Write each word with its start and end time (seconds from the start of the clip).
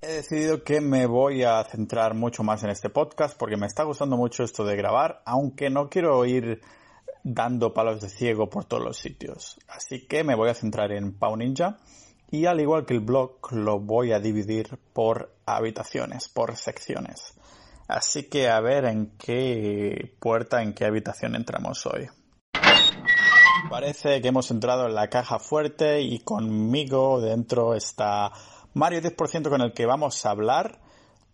He 0.00 0.06
decidido 0.06 0.62
que 0.62 0.80
me 0.80 1.06
voy 1.06 1.42
a 1.42 1.64
centrar 1.64 2.14
mucho 2.14 2.44
más 2.44 2.62
en 2.62 2.70
este 2.70 2.88
podcast 2.88 3.36
porque 3.36 3.56
me 3.56 3.66
está 3.66 3.82
gustando 3.82 4.16
mucho 4.16 4.44
esto 4.44 4.64
de 4.64 4.76
grabar, 4.76 5.22
aunque 5.26 5.70
no 5.70 5.88
quiero 5.90 6.24
ir 6.24 6.60
dando 7.24 7.74
palos 7.74 8.00
de 8.00 8.08
ciego 8.08 8.48
por 8.48 8.64
todos 8.64 8.84
los 8.84 8.96
sitios. 8.96 9.58
Así 9.66 10.06
que 10.06 10.22
me 10.22 10.36
voy 10.36 10.50
a 10.50 10.54
centrar 10.54 10.92
en 10.92 11.18
Pau 11.18 11.36
Ninja 11.36 11.78
y 12.30 12.46
al 12.46 12.60
igual 12.60 12.86
que 12.86 12.94
el 12.94 13.00
blog 13.00 13.40
lo 13.50 13.80
voy 13.80 14.12
a 14.12 14.20
dividir 14.20 14.78
por 14.92 15.34
habitaciones, 15.46 16.28
por 16.28 16.54
secciones. 16.54 17.34
Así 17.88 18.28
que 18.28 18.48
a 18.48 18.60
ver 18.60 18.84
en 18.84 19.16
qué 19.18 20.14
puerta, 20.20 20.62
en 20.62 20.74
qué 20.74 20.84
habitación 20.84 21.34
entramos 21.34 21.84
hoy. 21.86 22.08
Parece 23.68 24.20
que 24.20 24.28
hemos 24.28 24.52
entrado 24.52 24.86
en 24.86 24.94
la 24.94 25.10
caja 25.10 25.40
fuerte 25.40 26.00
y 26.02 26.20
conmigo 26.20 27.20
dentro 27.20 27.74
está 27.74 28.30
Mario 28.78 29.02
10% 29.02 29.48
con 29.48 29.60
el 29.60 29.72
que 29.72 29.86
vamos 29.86 30.24
a 30.24 30.30
hablar 30.30 30.78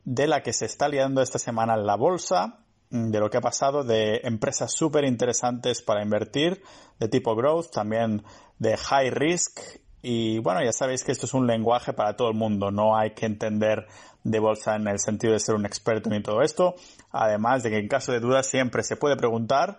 de 0.05 0.27
la 0.27 0.43
que 0.43 0.55
se 0.55 0.65
está 0.65 0.89
liando 0.89 1.21
esta 1.21 1.39
semana 1.39 1.75
en 1.75 1.85
la 1.85 1.95
bolsa, 1.95 2.61
de 2.89 3.21
lo 3.21 3.29
que 3.29 3.37
ha 3.37 3.43
pasado, 3.43 3.85
de 3.85 4.23
empresas 4.25 4.73
súper 4.73 5.05
interesantes 5.05 5.83
para 5.83 6.03
invertir, 6.03 6.63
de 6.99 7.09
tipo 7.09 7.37
growth, 7.37 7.71
también 7.71 8.23
de 8.59 8.79
high 8.79 9.11
risk. 9.11 9.61
Y 10.01 10.39
bueno, 10.39 10.65
ya 10.65 10.73
sabéis 10.73 11.05
que 11.05 11.13
esto 11.13 11.27
es 11.27 11.35
un 11.35 11.47
lenguaje 11.47 11.93
para 11.93 12.17
todo 12.17 12.29
el 12.29 12.35
mundo, 12.35 12.71
no 12.71 12.97
hay 12.97 13.11
que 13.11 13.27
entender 13.27 13.89
de 14.23 14.39
bolsa 14.39 14.77
en 14.77 14.89
el 14.89 14.99
sentido 14.99 15.35
de 15.35 15.41
ser 15.41 15.55
un 15.55 15.67
experto 15.67 16.11
en 16.11 16.23
todo 16.23 16.41
esto. 16.41 16.77
Además 17.11 17.63
de 17.63 17.69
que 17.69 17.79
en 17.79 17.89
caso 17.89 18.11
de 18.13 18.21
dudas 18.21 18.47
siempre 18.47 18.83
se 18.83 18.97
puede 18.97 19.17
preguntar 19.17 19.77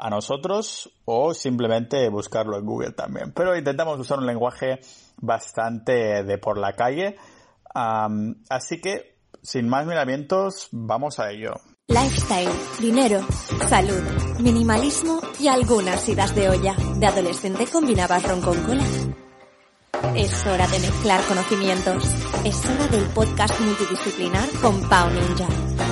a 0.00 0.08
nosotros 0.08 0.90
o 1.04 1.34
simplemente 1.34 2.08
buscarlo 2.08 2.56
en 2.58 2.64
Google 2.64 2.92
también. 2.92 3.32
Pero 3.32 3.56
intentamos 3.56 3.98
usar 4.00 4.18
un 4.18 4.26
lenguaje 4.26 4.80
bastante 5.18 6.24
de 6.24 6.38
por 6.38 6.58
la 6.58 6.72
calle. 6.72 7.16
así 7.74 8.80
que, 8.80 9.18
sin 9.42 9.68
más 9.68 9.86
miramientos, 9.86 10.68
vamos 10.72 11.18
a 11.18 11.30
ello. 11.30 11.54
Lifestyle, 11.88 12.50
dinero, 12.80 13.20
salud, 13.68 14.00
minimalismo 14.38 15.20
y 15.38 15.48
algunas 15.48 16.08
idas 16.08 16.34
de 16.34 16.48
olla. 16.48 16.74
De 16.96 17.06
adolescente 17.06 17.66
combinabas 17.66 18.22
ron 18.22 18.40
con 18.40 18.56
cola. 18.62 18.84
Es 20.14 20.46
hora 20.46 20.66
de 20.68 20.78
mezclar 20.78 21.22
conocimientos. 21.24 22.04
Es 22.44 22.64
hora 22.64 22.86
del 22.86 23.04
podcast 23.08 23.60
multidisciplinar 23.60 24.48
con 24.62 24.88
Pau 24.88 25.10
Ninja. 25.10 25.89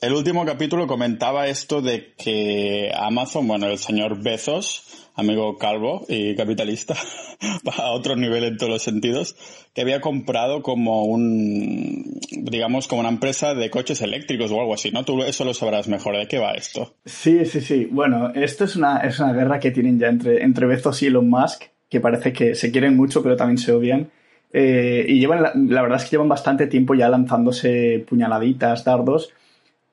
El 0.00 0.14
último 0.14 0.46
capítulo 0.46 0.86
comentaba 0.86 1.48
esto 1.48 1.82
de 1.82 2.14
que 2.16 2.90
Amazon, 2.96 3.46
bueno, 3.46 3.66
el 3.66 3.76
señor 3.76 4.22
Bezos, 4.22 5.10
amigo 5.14 5.58
calvo 5.58 6.06
y 6.08 6.34
capitalista, 6.34 6.94
a 7.78 7.90
otro 7.90 8.16
nivel 8.16 8.44
en 8.44 8.56
todos 8.56 8.72
los 8.72 8.82
sentidos, 8.82 9.36
que 9.74 9.82
había 9.82 10.00
comprado 10.00 10.62
como 10.62 11.04
un, 11.04 12.18
digamos, 12.30 12.88
como 12.88 13.00
una 13.00 13.10
empresa 13.10 13.52
de 13.52 13.68
coches 13.68 14.00
eléctricos 14.00 14.50
o 14.50 14.58
algo 14.58 14.72
así, 14.72 14.90
¿no? 14.90 15.04
Tú 15.04 15.22
eso 15.22 15.44
lo 15.44 15.52
sabrás 15.52 15.86
mejor. 15.86 16.16
¿De 16.16 16.26
qué 16.26 16.38
va 16.38 16.52
esto? 16.52 16.94
Sí, 17.04 17.44
sí, 17.44 17.60
sí. 17.60 17.86
Bueno, 17.90 18.30
esto 18.34 18.64
es 18.64 18.76
una, 18.76 19.00
es 19.00 19.20
una 19.20 19.34
guerra 19.34 19.60
que 19.60 19.70
tienen 19.70 19.98
ya 19.98 20.08
entre, 20.08 20.42
entre 20.42 20.64
Bezos 20.64 21.02
y 21.02 21.08
Elon 21.08 21.28
Musk, 21.28 21.64
que 21.90 22.00
parece 22.00 22.32
que 22.32 22.54
se 22.54 22.72
quieren 22.72 22.96
mucho, 22.96 23.22
pero 23.22 23.36
también 23.36 23.58
se 23.58 23.72
odian. 23.72 24.10
Eh, 24.50 25.04
y 25.06 25.20
llevan, 25.20 25.42
la, 25.68 25.82
verdad 25.82 25.98
es 25.98 26.04
que 26.04 26.12
llevan 26.12 26.28
bastante 26.28 26.66
tiempo 26.68 26.94
ya 26.94 27.10
lanzándose 27.10 28.02
puñaladitas, 28.08 28.82
dardos, 28.82 29.30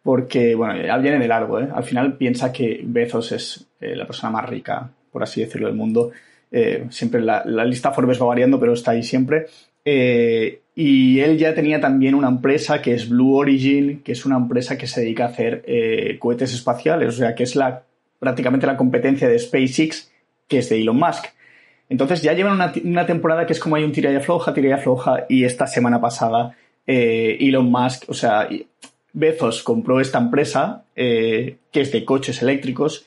porque, 0.07 0.55
bueno, 0.55 0.81
ya 0.81 0.95
viene 0.99 1.19
de 1.19 1.27
largo, 1.27 1.59
¿eh? 1.59 1.67
Al 1.75 1.83
final 1.83 2.15
piensa 2.15 2.53
que 2.53 2.79
Bezos 2.81 3.33
es 3.33 3.67
eh, 3.81 3.93
la 3.93 4.07
persona 4.07 4.31
más 4.31 4.47
rica 4.47 4.89
por 5.11 5.21
así 5.21 5.41
decirlo, 5.41 5.67
del 5.67 5.75
mundo. 5.75 6.11
Eh, 6.49 6.85
siempre 6.91 7.19
la, 7.19 7.43
lista 7.65 7.91
Forbes 7.91 8.21
va 8.21 8.27
variando, 8.27 8.57
pero 8.57 8.71
está 8.71 8.91
ahí 8.91 9.03
siempre. 9.03 9.47
Eh, 9.83 10.61
y 10.75 11.19
él 11.19 11.37
ya 11.37 11.53
tenía 11.53 11.81
también 11.81 12.15
una 12.15 12.29
empresa 12.29 12.81
que 12.81 12.93
es 12.93 13.09
Blue 13.09 13.35
Origin, 13.35 14.01
que 14.01 14.13
es 14.13 14.25
una 14.25 14.37
empresa 14.37 14.77
que 14.77 14.87
se 14.87 15.01
dedica 15.01 15.25
a 15.25 15.27
hacer 15.27 15.65
cohetes 16.19 16.53
espaciales, 16.53 17.09
o 17.09 17.17
sea, 17.17 17.35
que 17.35 17.43
es 17.43 17.57
la, 17.57 17.83
prácticamente 18.17 18.65
la 18.65 18.77
competencia 18.77 19.27
de 19.27 19.37
SpaceX, 19.37 20.09
que 20.47 20.59
es 20.59 20.69
de 20.69 20.79
Elon 20.79 20.95
Musk. 20.95 21.25
Entonces 21.89 22.21
ya 22.21 22.31
llevan 22.31 22.53
una, 22.85 23.05
temporada 23.05 23.45
que 23.45 23.51
es 23.51 23.59
como 23.59 23.75
hay 23.75 23.83
un 23.83 23.91
tira 23.91 24.09
y 24.09 24.15
afloja, 24.15 24.53
tira 24.53 24.69
y 24.69 24.71
afloja, 24.71 25.25
y 25.27 25.43
esta 25.43 25.67
semana 25.67 25.99
pasada 25.99 26.55
Elon 26.85 27.69
Musk, 27.69 28.05
o 28.07 28.13
sea, 28.13 28.47
Bezos 29.17 29.63
compró 29.63 29.99
esta 29.99 30.19
empresa, 30.19 30.83
que 30.95 31.57
es 31.71 31.91
de 31.91 32.05
coches 32.05 32.41
eléctricos, 32.41 33.05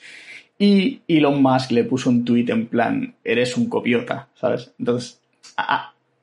y 0.61 1.01
Elon 1.09 1.41
Musk 1.43 1.71
le 1.71 1.85
puso 1.85 2.11
un 2.11 2.23
tuit 2.23 2.51
en 2.51 2.67
plan, 2.67 3.15
eres 3.25 3.57
un 3.57 3.71
copiota, 3.71 4.29
¿sabes? 4.35 4.73
Entonces, 4.79 5.19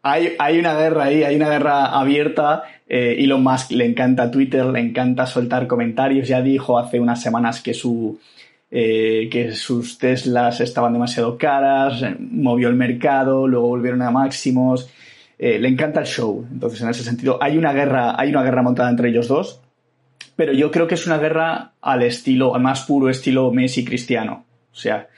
hay, 0.04 0.36
hay 0.38 0.60
una 0.60 0.76
guerra 0.76 1.06
ahí, 1.06 1.24
hay 1.24 1.36
una 1.36 1.50
guerra 1.50 1.88
abierta. 1.88 2.62
Eh, 2.88 3.16
Elon 3.18 3.42
Musk 3.42 3.72
le 3.72 3.86
encanta 3.86 4.30
Twitter, 4.30 4.64
le 4.68 4.80
encanta 4.80 5.26
soltar 5.26 5.66
comentarios. 5.66 6.28
Ya 6.28 6.44
dijo 6.44 6.78
hace 6.78 7.00
unas 7.00 7.20
semanas 7.20 7.62
que 7.62 7.74
su, 7.74 8.20
eh, 8.70 9.28
que 9.32 9.54
sus 9.54 9.98
Teslas 9.98 10.62
estaban 10.62 10.94
demasiado 10.94 11.36
caras, 11.36 12.04
movió 12.20 12.68
el 12.68 12.76
mercado, 12.76 13.48
luego 13.48 13.70
volvieron 13.70 14.04
a 14.04 14.12
máximos. 14.12 14.88
Eh, 15.40 15.58
le 15.58 15.68
encanta 15.68 16.02
el 16.02 16.06
show. 16.06 16.46
Entonces, 16.52 16.80
en 16.82 16.90
ese 16.90 17.04
sentido, 17.04 17.40
hay 17.42 17.58
una 17.58 17.74
guerra, 17.74 18.14
hay 18.20 18.30
una 18.30 18.44
guerra 18.44 18.62
montada 18.62 18.92
entre 18.92 19.10
ellos 19.10 19.28
dos 19.28 19.62
pero 20.38 20.54
yo 20.54 20.72
creo 20.72 20.88
que 20.88 20.96
es 20.96 21.06
una 21.08 21.18
guerra 21.18 21.74
al 21.82 22.04
estilo, 22.04 22.56
al 22.56 22.62
más 22.62 22.84
puro 22.84 23.10
estilo 23.10 23.52
Messi 23.52 23.84
Cristiano. 23.84 24.46
O 24.72 24.76
sea, 24.76 25.10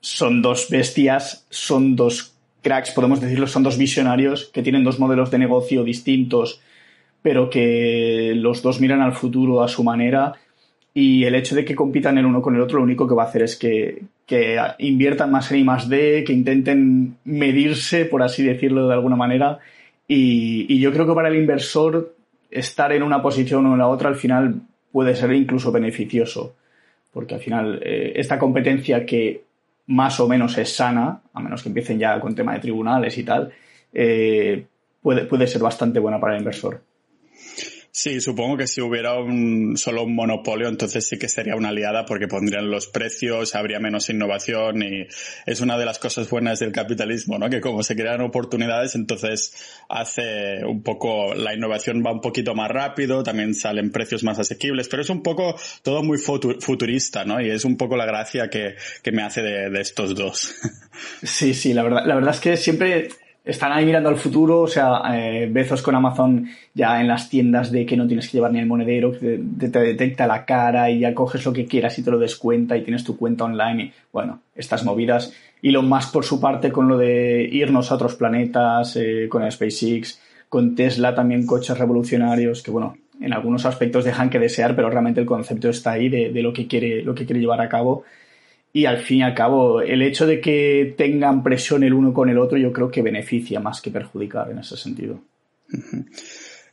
son 0.00 0.42
dos 0.42 0.68
bestias, 0.68 1.46
son 1.48 1.96
dos 1.96 2.34
cracks, 2.62 2.90
podemos 2.90 3.18
decirlo, 3.20 3.46
son 3.46 3.62
dos 3.62 3.78
visionarios 3.78 4.50
que 4.52 4.62
tienen 4.62 4.84
dos 4.84 5.00
modelos 5.00 5.30
de 5.30 5.38
negocio 5.38 5.84
distintos, 5.84 6.60
pero 7.22 7.48
que 7.48 8.34
los 8.36 8.62
dos 8.62 8.78
miran 8.78 9.00
al 9.00 9.14
futuro 9.14 9.62
a 9.62 9.68
su 9.68 9.82
manera. 9.82 10.34
Y 10.92 11.24
el 11.24 11.34
hecho 11.34 11.54
de 11.54 11.64
que 11.64 11.74
compitan 11.74 12.18
el 12.18 12.26
uno 12.26 12.42
con 12.42 12.56
el 12.56 12.60
otro, 12.60 12.78
lo 12.78 12.84
único 12.84 13.08
que 13.08 13.14
va 13.14 13.22
a 13.22 13.28
hacer 13.28 13.42
es 13.42 13.56
que, 13.56 14.02
que 14.26 14.58
inviertan 14.80 15.30
más 15.30 15.50
en 15.50 15.60
I 15.60 15.64
más 15.64 15.88
D, 15.88 16.24
que 16.26 16.34
intenten 16.34 17.16
medirse, 17.24 18.04
por 18.04 18.22
así 18.22 18.42
decirlo 18.42 18.86
de 18.86 18.94
alguna 18.94 19.16
manera. 19.16 19.60
Y, 20.06 20.66
y 20.68 20.78
yo 20.78 20.92
creo 20.92 21.06
que 21.06 21.14
para 21.14 21.28
el 21.28 21.36
inversor 21.36 22.17
estar 22.50 22.92
en 22.92 23.02
una 23.02 23.22
posición 23.22 23.66
o 23.66 23.72
en 23.72 23.78
la 23.78 23.88
otra 23.88 24.08
al 24.08 24.16
final 24.16 24.62
puede 24.90 25.14
ser 25.14 25.32
incluso 25.32 25.70
beneficioso, 25.72 26.56
porque 27.12 27.34
al 27.34 27.40
final 27.40 27.80
eh, 27.82 28.12
esta 28.16 28.38
competencia 28.38 29.04
que 29.04 29.44
más 29.86 30.20
o 30.20 30.28
menos 30.28 30.56
es 30.58 30.74
sana, 30.74 31.22
a 31.32 31.40
menos 31.40 31.62
que 31.62 31.68
empiecen 31.68 31.98
ya 31.98 32.20
con 32.20 32.34
tema 32.34 32.54
de 32.54 32.60
tribunales 32.60 33.16
y 33.16 33.24
tal, 33.24 33.52
eh, 33.92 34.66
puede, 35.02 35.24
puede 35.24 35.46
ser 35.46 35.62
bastante 35.62 35.98
buena 35.98 36.20
para 36.20 36.34
el 36.34 36.40
inversor. 36.40 36.82
Sí, 37.98 38.20
supongo 38.20 38.56
que 38.56 38.68
si 38.68 38.80
hubiera 38.80 39.18
un, 39.18 39.76
solo 39.76 40.04
un 40.04 40.14
monopolio, 40.14 40.68
entonces 40.68 41.04
sí 41.04 41.18
que 41.18 41.28
sería 41.28 41.56
una 41.56 41.70
aliada 41.70 42.06
porque 42.06 42.28
pondrían 42.28 42.70
los 42.70 42.86
precios, 42.86 43.56
habría 43.56 43.80
menos 43.80 44.08
innovación 44.08 44.84
y 44.84 45.08
es 45.46 45.60
una 45.60 45.76
de 45.76 45.84
las 45.84 45.98
cosas 45.98 46.30
buenas 46.30 46.60
del 46.60 46.70
capitalismo, 46.70 47.40
¿no? 47.40 47.50
Que 47.50 47.60
como 47.60 47.82
se 47.82 47.96
crean 47.96 48.20
oportunidades, 48.20 48.94
entonces 48.94 49.52
hace 49.88 50.64
un 50.64 50.84
poco, 50.84 51.34
la 51.34 51.56
innovación 51.56 52.00
va 52.06 52.12
un 52.12 52.20
poquito 52.20 52.54
más 52.54 52.70
rápido, 52.70 53.24
también 53.24 53.52
salen 53.52 53.90
precios 53.90 54.22
más 54.22 54.38
asequibles, 54.38 54.86
pero 54.86 55.02
es 55.02 55.10
un 55.10 55.24
poco 55.24 55.56
todo 55.82 56.04
muy 56.04 56.18
futurista, 56.18 57.24
¿no? 57.24 57.40
Y 57.40 57.50
es 57.50 57.64
un 57.64 57.76
poco 57.76 57.96
la 57.96 58.06
gracia 58.06 58.48
que, 58.48 58.76
que 59.02 59.10
me 59.10 59.24
hace 59.24 59.42
de, 59.42 59.70
de 59.70 59.80
estos 59.80 60.14
dos. 60.14 60.54
Sí, 61.22 61.54
sí, 61.54 61.74
la 61.74 61.84
verdad, 61.84 62.02
la 62.06 62.16
verdad 62.16 62.34
es 62.34 62.40
que 62.40 62.56
siempre 62.56 63.08
están 63.48 63.72
ahí 63.72 63.86
mirando 63.86 64.10
al 64.10 64.16
futuro, 64.16 64.60
o 64.60 64.66
sea, 64.66 65.00
eh, 65.14 65.48
Bezos 65.50 65.80
con 65.80 65.94
Amazon 65.94 66.46
ya 66.74 67.00
en 67.00 67.08
las 67.08 67.30
tiendas 67.30 67.72
de 67.72 67.86
que 67.86 67.96
no 67.96 68.06
tienes 68.06 68.28
que 68.28 68.36
llevar 68.36 68.52
ni 68.52 68.58
el 68.58 68.66
monedero, 68.66 69.10
que 69.10 69.40
te, 69.58 69.80
detecta 69.80 70.26
la 70.26 70.44
cara 70.44 70.90
y 70.90 70.98
ya 70.98 71.14
coges 71.14 71.46
lo 71.46 71.52
que 71.54 71.64
quieras 71.64 71.98
y 71.98 72.02
te 72.02 72.10
lo 72.10 72.18
descuenta 72.18 72.76
y 72.76 72.82
tienes 72.82 73.04
tu 73.04 73.16
cuenta 73.16 73.44
online. 73.44 73.84
Y, 73.84 73.92
bueno, 74.12 74.40
estas 74.54 74.84
movidas. 74.84 75.32
Y 75.62 75.70
lo 75.70 75.82
más 75.82 76.08
por 76.08 76.26
su 76.26 76.38
parte 76.38 76.70
con 76.70 76.88
lo 76.88 76.98
de 76.98 77.48
irnos 77.50 77.90
a 77.90 77.94
otros 77.94 78.16
planetas, 78.16 78.96
eh, 78.96 79.28
con 79.30 79.42
el 79.42 79.50
SpaceX, 79.50 80.20
con 80.50 80.74
Tesla 80.74 81.14
también 81.14 81.46
coches 81.46 81.78
revolucionarios, 81.78 82.62
que 82.62 82.70
bueno, 82.70 82.98
en 83.18 83.32
algunos 83.32 83.64
aspectos 83.64 84.04
dejan 84.04 84.28
que 84.28 84.38
desear, 84.38 84.76
pero 84.76 84.90
realmente 84.90 85.20
el 85.20 85.26
concepto 85.26 85.70
está 85.70 85.92
ahí 85.92 86.10
de, 86.10 86.30
de 86.30 86.42
lo 86.42 86.52
que 86.52 86.66
quiere, 86.66 87.02
lo 87.02 87.14
que 87.14 87.24
quiere 87.24 87.40
llevar 87.40 87.62
a 87.62 87.68
cabo 87.70 88.04
y 88.72 88.84
al 88.84 88.98
fin 88.98 89.18
y 89.18 89.22
al 89.22 89.34
cabo 89.34 89.80
el 89.80 90.02
hecho 90.02 90.26
de 90.26 90.40
que 90.40 90.94
tengan 90.96 91.42
presión 91.42 91.82
el 91.82 91.94
uno 91.94 92.12
con 92.12 92.28
el 92.28 92.38
otro 92.38 92.58
yo 92.58 92.72
creo 92.72 92.90
que 92.90 93.02
beneficia 93.02 93.60
más 93.60 93.80
que 93.80 93.90
perjudicar 93.90 94.50
en 94.50 94.58
ese 94.58 94.76
sentido. 94.76 95.20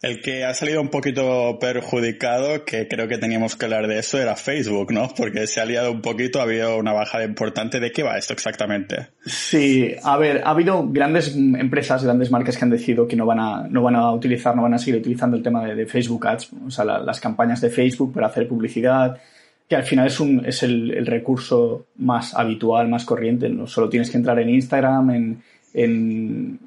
El 0.01 0.21
que 0.21 0.43
ha 0.43 0.53
salido 0.53 0.81
un 0.81 0.89
poquito 0.89 1.57
perjudicado, 1.59 2.63
que 2.63 2.87
creo 2.87 3.07
que 3.07 3.17
teníamos 3.17 3.55
que 3.55 3.65
hablar 3.65 3.87
de 3.87 3.97
eso, 3.97 4.19
era 4.19 4.35
Facebook, 4.35 4.91
¿no? 4.91 5.09
Porque 5.17 5.47
se 5.47 5.61
ha 5.61 5.65
liado 5.65 5.91
un 5.91 6.01
poquito, 6.01 6.39
ha 6.39 6.43
habido 6.43 6.77
una 6.77 6.93
bajada 6.93 7.23
importante. 7.23 7.79
¿De 7.79 7.91
qué 7.91 8.03
va 8.03 8.15
esto 8.15 8.33
exactamente? 8.33 9.07
Sí, 9.25 9.95
a 10.03 10.15
ver, 10.17 10.43
ha 10.45 10.51
habido 10.51 10.87
grandes 10.87 11.35
empresas, 11.35 12.03
grandes 12.03 12.29
marcas 12.29 12.55
que 12.55 12.65
han 12.65 12.69
decidido 12.69 13.07
que 13.07 13.15
no 13.15 13.25
van 13.25 13.39
a, 13.39 13.67
no 13.67 13.81
van 13.81 13.95
a 13.95 14.11
utilizar, 14.11 14.55
no 14.55 14.61
van 14.61 14.75
a 14.75 14.77
seguir 14.77 14.99
utilizando 14.99 15.37
el 15.37 15.41
tema 15.41 15.65
de, 15.65 15.87
Facebook 15.87 16.27
Ads, 16.27 16.49
o 16.67 16.69
sea, 16.69 16.85
las 16.85 17.19
campañas 17.19 17.59
de 17.61 17.71
Facebook 17.71 18.13
para 18.13 18.27
hacer 18.27 18.47
publicidad, 18.47 19.17
que 19.67 19.75
al 19.75 19.83
final 19.83 20.07
es, 20.07 20.19
un, 20.19 20.45
es 20.45 20.63
el, 20.63 21.05
recurso 21.05 21.87
más 21.97 22.35
habitual, 22.35 22.87
más 22.87 23.05
corriente. 23.05 23.49
No 23.49 23.67
solo 23.67 23.89
tienes 23.89 24.09
que 24.09 24.17
entrar 24.17 24.39
en 24.39 24.49
Instagram, 24.49 25.09
en, 25.11 25.43
en 25.73 26.59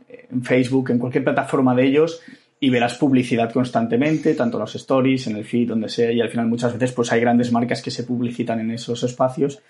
Facebook, 0.42 0.90
en 0.90 0.98
cualquier 0.98 1.24
plataforma 1.24 1.74
de 1.74 1.86
ellos, 1.86 2.20
y 2.60 2.70
verás 2.70 2.94
publicidad 2.96 3.52
constantemente, 3.52 4.34
tanto 4.34 4.56
en 4.56 4.62
los 4.62 4.74
stories, 4.74 5.28
en 5.28 5.36
el 5.36 5.44
feed, 5.44 5.68
donde 5.68 5.88
sea, 5.88 6.10
y 6.10 6.20
al 6.20 6.28
final 6.28 6.46
muchas 6.48 6.72
veces 6.72 6.92
pues 6.92 7.12
hay 7.12 7.20
grandes 7.20 7.52
marcas 7.52 7.82
que 7.82 7.92
se 7.92 8.02
publicitan 8.02 8.58
en 8.58 8.72
esos 8.72 9.04
espacios 9.04 9.62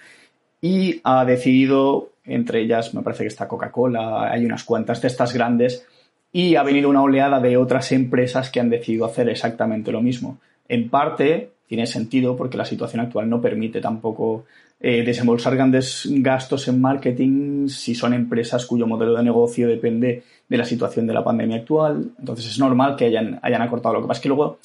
y 0.61 1.01
ha 1.05 1.25
decidido, 1.25 2.13
entre 2.25 2.63
ellas 2.63 2.95
me 2.95 3.03
parece 3.03 3.25
que 3.25 3.29
está 3.29 3.47
Coca-Cola, 3.47 4.31
hay 4.33 4.45
unas 4.45 4.65
cuantas 4.65 5.01
de 5.03 5.09
estas 5.09 5.33
grandes, 5.33 5.87
y 6.33 6.57
ha 6.57 6.63
venido 6.63 6.91
una 6.91 7.03
oleada 7.03 7.41
de 7.41 7.57
otras 7.57 7.93
empresas 7.93 8.51
que 8.51 8.61
han 8.61 8.71
decidido 8.71 9.07
hacer 9.07 9.29
exactamente 9.29 9.93
lo 9.93 10.03
mismo. 10.03 10.39
En 10.69 10.91
parte 10.91 11.53
tiene 11.69 11.87
sentido 11.87 12.37
porque 12.37 12.57
la 12.57 12.65
situación 12.65 13.01
actual 13.01 13.29
no 13.29 13.41
permite 13.41 13.81
tampoco 13.81 14.47
eh, 14.81 15.03
desembolsar 15.05 15.55
grandes 15.55 16.09
gastos 16.09 16.67
en 16.69 16.81
marketing 16.81 17.69
si 17.69 17.95
son 17.95 18.15
empresas 18.15 18.65
cuyo 18.65 18.87
modelo 18.87 19.15
de 19.15 19.23
negocio 19.23 19.69
depende 19.69 20.23
de 20.49 20.57
la 20.57 20.65
situación 20.65 21.07
de 21.07 21.13
la 21.13 21.23
pandemia 21.23 21.59
actual. 21.59 22.13
Entonces 22.19 22.47
es 22.47 22.59
normal 22.59 22.97
que 22.97 23.05
hayan, 23.05 23.39
hayan 23.43 23.61
acortado. 23.61 23.95
Lo 23.95 24.03
que 24.03 24.09
pasa 24.09 24.19
es 24.19 24.23
que 24.23 24.29
luego, 24.29 24.59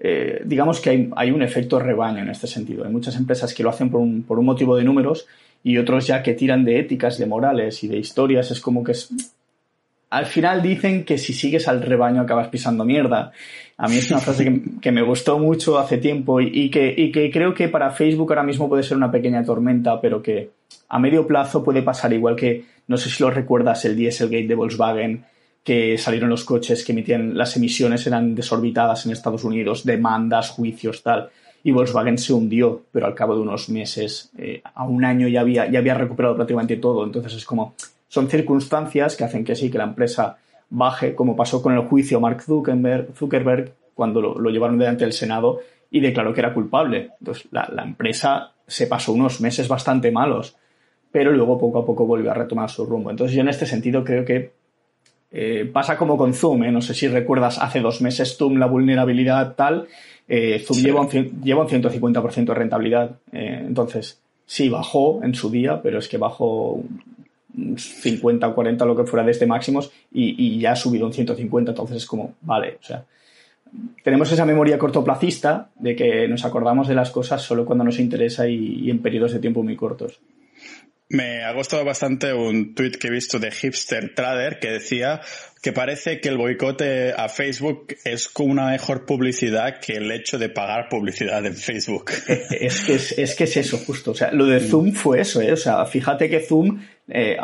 eh, 0.00 0.42
digamos 0.44 0.80
que 0.80 1.10
hay, 1.14 1.30
un 1.30 1.42
efecto 1.42 1.78
rebaño 1.78 2.22
en 2.22 2.30
este 2.30 2.48
sentido. 2.48 2.84
Hay 2.84 2.90
muchas 2.90 3.14
empresas 3.16 3.54
que 3.54 3.62
lo 3.62 3.70
hacen 3.70 3.88
por 3.88 4.00
un, 4.00 4.24
por 4.24 4.38
un 4.38 4.46
motivo 4.46 4.74
de 4.74 4.84
números 4.84 5.26
y 5.62 5.78
otros 5.78 6.08
ya 6.08 6.22
que 6.22 6.34
tiran 6.34 6.64
de 6.64 6.80
éticas, 6.80 7.18
de 7.18 7.26
morales 7.26 7.84
y 7.84 7.88
de 7.88 7.98
historias. 7.98 8.50
Es 8.50 8.60
como 8.60 8.82
que 8.82 8.92
es, 8.92 9.10
al 10.12 10.26
final 10.26 10.60
dicen 10.60 11.04
que 11.04 11.16
si 11.16 11.32
sigues 11.32 11.68
al 11.68 11.80
rebaño 11.80 12.20
acabas 12.20 12.48
pisando 12.48 12.84
mierda. 12.84 13.32
A 13.78 13.88
mí 13.88 13.96
es 13.96 14.10
una 14.10 14.20
frase 14.20 14.60
que, 14.78 14.92
me 14.92 15.00
gustó 15.00 15.38
mucho 15.38 15.78
hace 15.78 15.96
tiempo 15.96 16.38
y, 16.38 16.70
que, 16.70 17.30
creo 17.32 17.54
que 17.54 17.68
para 17.68 17.90
Facebook 17.90 18.30
ahora 18.30 18.42
mismo 18.42 18.68
puede 18.68 18.82
ser 18.82 18.98
una 18.98 19.10
pequeña 19.10 19.42
tormenta, 19.42 19.98
pero 20.02 20.22
que 20.22 20.50
a 20.90 20.98
medio 20.98 21.26
plazo 21.26 21.64
puede 21.64 21.80
pasar 21.80 22.12
igual 22.12 22.36
que, 22.36 22.62
no 22.88 22.98
sé 22.98 23.08
si 23.08 23.22
lo 23.22 23.30
recuerdas, 23.30 23.86
el 23.86 23.96
Dieselgate 23.96 24.46
de 24.46 24.54
Volkswagen, 24.54 25.24
que 25.64 25.96
salieron 25.96 26.28
los 26.28 26.44
coches 26.44 26.84
que 26.84 26.92
emitían 26.92 27.34
las 27.34 27.56
emisiones 27.56 28.06
eran 28.06 28.34
desorbitadas 28.34 29.06
en 29.06 29.12
Estados 29.12 29.44
Unidos, 29.44 29.82
demandas, 29.82 30.50
juicios, 30.50 31.02
tal. 31.02 31.30
Y 31.64 31.70
Volkswagen 31.70 32.18
se 32.18 32.34
hundió, 32.34 32.82
pero 32.92 33.06
al 33.06 33.14
cabo 33.14 33.34
de 33.34 33.40
unos 33.40 33.70
meses, 33.70 34.30
eh, 34.36 34.60
a 34.74 34.84
un 34.84 35.06
año 35.06 35.26
ya 35.26 35.40
había, 35.40 35.70
ya 35.70 35.78
había 35.78 35.94
recuperado 35.94 36.36
prácticamente 36.36 36.76
todo. 36.76 37.02
Entonces 37.02 37.32
es 37.32 37.46
como, 37.46 37.74
son 38.12 38.28
circunstancias 38.28 39.16
que 39.16 39.24
hacen 39.24 39.42
que 39.42 39.56
sí, 39.56 39.70
que 39.70 39.78
la 39.78 39.84
empresa 39.84 40.36
baje, 40.68 41.14
como 41.14 41.34
pasó 41.34 41.62
con 41.62 41.72
el 41.72 41.80
juicio 41.86 42.20
Mark 42.20 42.42
Zuckerberg, 42.42 43.72
cuando 43.94 44.20
lo, 44.20 44.50
llevaron 44.50 44.76
delante 44.76 45.04
del 45.04 45.14
Senado 45.14 45.60
y 45.90 46.00
declaró 46.00 46.34
que 46.34 46.40
era 46.40 46.52
culpable. 46.52 47.12
Entonces, 47.18 47.48
la, 47.50 47.82
empresa 47.82 48.52
se 48.66 48.86
pasó 48.86 49.14
unos 49.14 49.40
meses 49.40 49.66
bastante 49.66 50.10
malos, 50.10 50.58
pero 51.10 51.32
luego 51.32 51.56
poco 51.56 51.78
a 51.78 51.86
poco 51.86 52.04
volvió 52.04 52.30
a 52.30 52.34
retomar 52.34 52.68
su 52.68 52.84
rumbo. 52.84 53.10
Entonces, 53.10 53.34
yo 53.34 53.40
en 53.40 53.48
este 53.48 53.64
sentido 53.64 54.04
creo 54.04 54.26
que 54.26 54.52
eh, 55.30 55.70
pasa 55.72 55.96
como 55.96 56.18
con 56.18 56.34
Zoom, 56.34 56.64
¿eh? 56.64 56.70
no 56.70 56.82
sé 56.82 56.92
si 56.92 57.08
recuerdas 57.08 57.58
hace 57.58 57.80
dos 57.80 58.02
meses 58.02 58.36
Zoom 58.36 58.58
la 58.58 58.66
vulnerabilidad 58.66 59.54
tal, 59.54 59.88
eh, 60.28 60.58
Zoom 60.58 60.80
lleva, 60.80 61.00
un, 61.00 61.08
lleva 61.42 61.62
un 61.62 61.68
150% 61.68 62.44
de 62.44 62.54
rentabilidad. 62.54 63.20
entonces, 63.32 64.20
sí, 64.44 64.68
bajó 64.68 65.24
en 65.24 65.34
su 65.34 65.48
día, 65.48 65.80
pero 65.80 65.98
es 65.98 66.08
que 66.08 66.18
bajó 66.18 66.82
50 67.76 68.48
o 68.48 68.54
40 68.54 68.84
lo 68.84 68.96
que 68.96 69.04
fuera 69.04 69.24
de 69.24 69.32
este 69.32 69.46
máximos 69.46 69.92
y, 70.12 70.58
ya 70.58 70.72
ha 70.72 70.76
subido 70.76 71.06
un 71.06 71.12
150, 71.12 71.72
entonces 71.72 71.98
es 71.98 72.06
como, 72.06 72.34
vale, 72.42 72.78
o 72.80 72.84
sea, 72.84 73.04
tenemos 74.02 74.30
esa 74.32 74.44
memoria 74.44 74.78
cortoplacista 74.78 75.70
de 75.76 75.96
que 75.96 76.28
nos 76.28 76.44
acordamos 76.44 76.88
de 76.88 76.94
las 76.94 77.10
cosas 77.10 77.42
solo 77.42 77.64
cuando 77.64 77.84
nos 77.84 77.98
interesa 77.98 78.48
y 78.48 78.90
en 78.90 79.00
periodos 79.00 79.32
de 79.32 79.38
tiempo 79.38 79.62
muy 79.62 79.76
cortos. 79.76 80.20
Me 81.12 81.44
ha 81.44 81.52
gustado 81.52 81.84
bastante 81.84 82.32
un 82.32 82.74
tweet 82.74 82.92
que 82.92 83.08
he 83.08 83.10
visto 83.10 83.38
de 83.38 83.50
Hipster 83.50 84.14
Trader 84.14 84.58
que 84.58 84.70
decía 84.70 85.20
que 85.60 85.70
parece 85.70 86.22
que 86.22 86.30
el 86.30 86.38
boicote 86.38 87.12
a 87.12 87.28
Facebook 87.28 87.88
es 88.06 88.30
como 88.30 88.50
una 88.50 88.70
mejor 88.70 89.04
publicidad 89.04 89.78
que 89.78 89.98
el 89.98 90.10
hecho 90.10 90.38
de 90.38 90.48
pagar 90.48 90.88
publicidad 90.88 91.44
en 91.44 91.54
Facebook. 91.54 92.12
Es 92.50 92.80
que 92.86 92.94
es, 92.94 93.34
que 93.34 93.44
es 93.44 93.56
eso, 93.58 93.76
justo. 93.76 94.12
O 94.12 94.14
sea, 94.14 94.32
lo 94.32 94.46
de 94.46 94.60
mm. 94.60 94.70
Zoom 94.70 94.92
fue 94.94 95.20
eso, 95.20 95.42
¿eh? 95.42 95.52
O 95.52 95.56
sea, 95.58 95.84
fíjate 95.84 96.30
que 96.30 96.40
Zoom, 96.40 96.80
eh, 97.08 97.36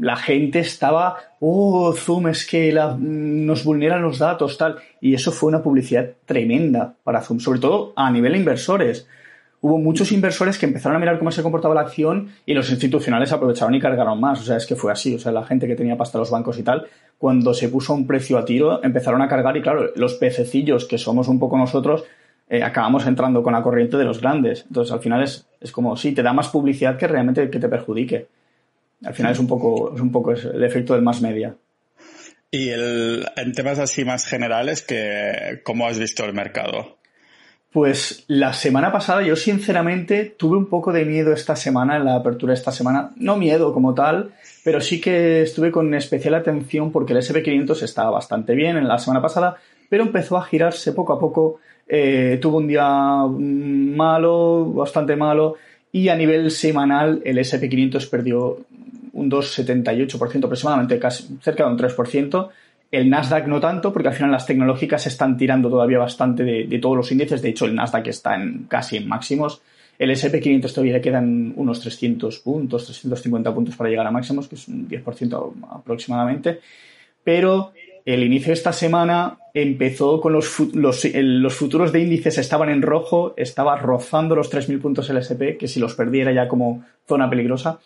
la 0.00 0.16
gente 0.16 0.58
estaba, 0.58 1.16
oh, 1.38 1.94
Zoom 1.94 2.26
es 2.26 2.44
que 2.44 2.72
nos 2.72 3.62
vulneran 3.62 4.02
los 4.02 4.18
datos, 4.18 4.58
tal. 4.58 4.80
Y 5.00 5.14
eso 5.14 5.30
fue 5.30 5.50
una 5.50 5.62
publicidad 5.62 6.10
tremenda 6.26 6.96
para 7.04 7.22
Zoom, 7.22 7.38
sobre 7.38 7.60
todo 7.60 7.92
a 7.94 8.10
nivel 8.10 8.32
de 8.32 8.38
inversores 8.38 9.06
hubo 9.64 9.78
muchos 9.78 10.12
inversores 10.12 10.58
que 10.58 10.66
empezaron 10.66 10.96
a 10.96 10.98
mirar 10.98 11.18
cómo 11.18 11.30
se 11.30 11.42
comportaba 11.42 11.74
la 11.74 11.80
acción 11.80 12.28
y 12.44 12.52
los 12.52 12.68
institucionales 12.68 13.32
aprovecharon 13.32 13.74
y 13.74 13.80
cargaron 13.80 14.20
más. 14.20 14.42
O 14.42 14.44
sea, 14.44 14.58
es 14.58 14.66
que 14.66 14.76
fue 14.76 14.92
así. 14.92 15.14
O 15.14 15.18
sea, 15.18 15.32
la 15.32 15.42
gente 15.42 15.66
que 15.66 15.74
tenía 15.74 15.96
pasta 15.96 16.18
los 16.18 16.30
bancos 16.30 16.58
y 16.58 16.62
tal, 16.62 16.86
cuando 17.16 17.54
se 17.54 17.70
puso 17.70 17.94
un 17.94 18.06
precio 18.06 18.36
a 18.36 18.44
tiro, 18.44 18.84
empezaron 18.84 19.22
a 19.22 19.28
cargar 19.28 19.56
y 19.56 19.62
claro, 19.62 19.90
los 19.96 20.14
pececillos 20.16 20.84
que 20.84 20.98
somos 20.98 21.28
un 21.28 21.38
poco 21.38 21.56
nosotros, 21.56 22.04
eh, 22.50 22.62
acabamos 22.62 23.06
entrando 23.06 23.42
con 23.42 23.54
la 23.54 23.62
corriente 23.62 23.96
de 23.96 24.04
los 24.04 24.20
grandes. 24.20 24.66
Entonces, 24.68 24.92
al 24.92 25.00
final 25.00 25.22
es, 25.22 25.46
es 25.62 25.72
como, 25.72 25.96
sí, 25.96 26.12
te 26.12 26.22
da 26.22 26.34
más 26.34 26.48
publicidad 26.48 26.98
que 26.98 27.08
realmente 27.08 27.48
que 27.48 27.58
te 27.58 27.70
perjudique. 27.70 28.26
Al 29.02 29.14
final 29.14 29.32
es 29.32 29.38
un 29.38 29.46
poco, 29.46 29.94
es 29.94 30.00
un 30.02 30.12
poco 30.12 30.32
el 30.32 30.62
efecto 30.62 30.92
del 30.92 31.02
más 31.02 31.22
media. 31.22 31.56
Y 32.50 32.68
el, 32.68 33.24
en 33.34 33.52
temas 33.52 33.78
así 33.78 34.04
más 34.04 34.26
generales, 34.26 34.82
que, 34.82 35.62
¿cómo 35.64 35.86
has 35.86 35.98
visto 35.98 36.22
el 36.26 36.34
mercado? 36.34 36.98
Pues 37.74 38.22
la 38.28 38.52
semana 38.52 38.92
pasada 38.92 39.22
yo 39.22 39.34
sinceramente 39.34 40.32
tuve 40.38 40.56
un 40.56 40.66
poco 40.66 40.92
de 40.92 41.04
miedo 41.04 41.32
esta 41.32 41.56
semana, 41.56 41.96
en 41.96 42.04
la 42.04 42.14
apertura 42.14 42.52
de 42.52 42.58
esta 42.60 42.70
semana. 42.70 43.10
No 43.16 43.36
miedo 43.36 43.74
como 43.74 43.92
tal, 43.94 44.30
pero 44.62 44.80
sí 44.80 45.00
que 45.00 45.42
estuve 45.42 45.72
con 45.72 45.92
especial 45.92 46.34
atención 46.34 46.92
porque 46.92 47.14
el 47.14 47.18
SP500 47.18 47.82
estaba 47.82 48.10
bastante 48.10 48.54
bien 48.54 48.76
en 48.76 48.86
la 48.86 48.96
semana 48.98 49.20
pasada, 49.20 49.56
pero 49.88 50.04
empezó 50.04 50.36
a 50.36 50.44
girarse 50.44 50.92
poco 50.92 51.14
a 51.14 51.18
poco. 51.18 51.58
Eh, 51.88 52.38
tuvo 52.40 52.58
un 52.58 52.68
día 52.68 52.86
malo, 53.26 54.66
bastante 54.66 55.16
malo, 55.16 55.56
y 55.90 56.10
a 56.10 56.14
nivel 56.14 56.52
semanal 56.52 57.22
el 57.24 57.38
SP500 57.38 58.08
perdió 58.08 58.56
un 59.14 59.28
2,78% 59.28 60.44
aproximadamente, 60.44 61.00
casi 61.00 61.38
cerca 61.42 61.64
de 61.64 61.72
un 61.72 61.78
3%. 61.78 62.50
El 62.94 63.10
Nasdaq 63.10 63.48
no 63.48 63.58
tanto, 63.58 63.92
porque 63.92 64.08
al 64.08 64.14
final 64.14 64.30
las 64.30 64.46
tecnológicas 64.46 65.04
están 65.08 65.36
tirando 65.36 65.68
todavía 65.68 65.98
bastante 65.98 66.44
de, 66.44 66.78
todos 66.78 66.96
los 66.96 67.10
índices. 67.10 67.42
De 67.42 67.48
hecho, 67.48 67.64
el 67.64 67.74
Nasdaq 67.74 68.06
está 68.06 68.36
en, 68.36 68.66
casi 68.68 68.96
en 68.96 69.08
máximos. 69.08 69.62
El 69.98 70.10
SP500 70.10 70.72
todavía 70.72 71.00
quedan 71.00 71.54
unos 71.56 71.80
300 71.80 72.38
puntos, 72.38 72.84
350 72.84 73.52
puntos 73.52 73.74
para 73.74 73.90
llegar 73.90 74.06
a 74.06 74.12
máximos, 74.12 74.46
que 74.46 74.54
es 74.54 74.68
un 74.68 74.88
10% 74.88 75.54
aproximadamente. 75.72 76.60
Pero 77.24 77.72
el 78.04 78.22
inicio 78.22 78.48
de 78.48 78.54
esta 78.54 78.72
semana 78.72 79.38
empezó 79.52 80.20
con 80.20 80.32
los, 80.32 80.60
los, 80.74 81.04
los, 81.12 81.54
futuros 81.54 81.90
de 81.90 82.00
índices 82.00 82.38
estaban 82.38 82.68
en 82.68 82.82
rojo, 82.82 83.34
estaba 83.36 83.76
rozando 83.76 84.36
los 84.36 84.52
3.000 84.52 84.80
puntos 84.80 85.10
el 85.10 85.16
SP, 85.18 85.58
que 85.58 85.66
si 85.66 85.80
los 85.80 85.94
perdiera 85.94 86.30
ya 86.30 86.46
como 86.46 86.84
zona 87.08 87.28
peligrosa. 87.28 87.80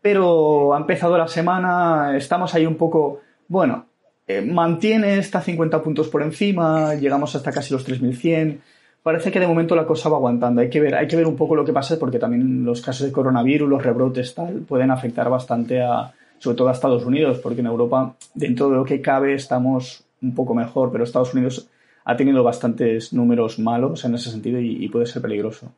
Pero 0.00 0.72
ha 0.72 0.78
empezado 0.78 1.18
la 1.18 1.26
semana, 1.26 2.16
estamos 2.16 2.54
ahí 2.54 2.64
un 2.64 2.76
poco, 2.76 3.22
bueno, 3.48 3.86
eh, 4.26 4.40
mantiene, 4.40 5.18
está 5.18 5.40
50 5.40 5.82
puntos 5.82 6.08
por 6.08 6.22
encima, 6.22 6.94
llegamos 6.94 7.34
hasta 7.34 7.52
casi 7.52 7.72
los 7.72 7.84
3100. 7.84 8.60
Parece 9.02 9.32
que 9.32 9.40
de 9.40 9.48
momento 9.48 9.74
la 9.74 9.86
cosa 9.86 10.08
va 10.08 10.16
aguantando. 10.16 10.60
Hay 10.60 10.70
que 10.70 10.80
ver, 10.80 10.94
hay 10.94 11.08
que 11.08 11.16
ver 11.16 11.26
un 11.26 11.36
poco 11.36 11.56
lo 11.56 11.64
que 11.64 11.72
pasa 11.72 11.98
porque 11.98 12.18
también 12.18 12.64
los 12.64 12.80
casos 12.80 13.06
de 13.06 13.12
coronavirus, 13.12 13.68
los 13.68 13.82
rebrotes 13.82 14.34
tal, 14.34 14.60
pueden 14.60 14.90
afectar 14.90 15.28
bastante 15.28 15.82
a, 15.82 16.12
sobre 16.38 16.56
todo 16.56 16.68
a 16.68 16.72
Estados 16.72 17.04
Unidos, 17.04 17.38
porque 17.38 17.60
en 17.60 17.66
Europa, 17.66 18.14
dentro 18.34 18.70
de 18.70 18.76
lo 18.76 18.84
que 18.84 19.00
cabe, 19.00 19.34
estamos 19.34 20.04
un 20.22 20.34
poco 20.34 20.54
mejor, 20.54 20.92
pero 20.92 21.02
Estados 21.02 21.34
Unidos 21.34 21.68
ha 22.04 22.16
tenido 22.16 22.44
bastantes 22.44 23.12
números 23.12 23.58
malos 23.58 24.04
en 24.04 24.14
ese 24.14 24.30
sentido 24.30 24.60
y 24.60 24.88
puede 24.88 25.06
ser 25.06 25.22
peligroso. 25.22 25.72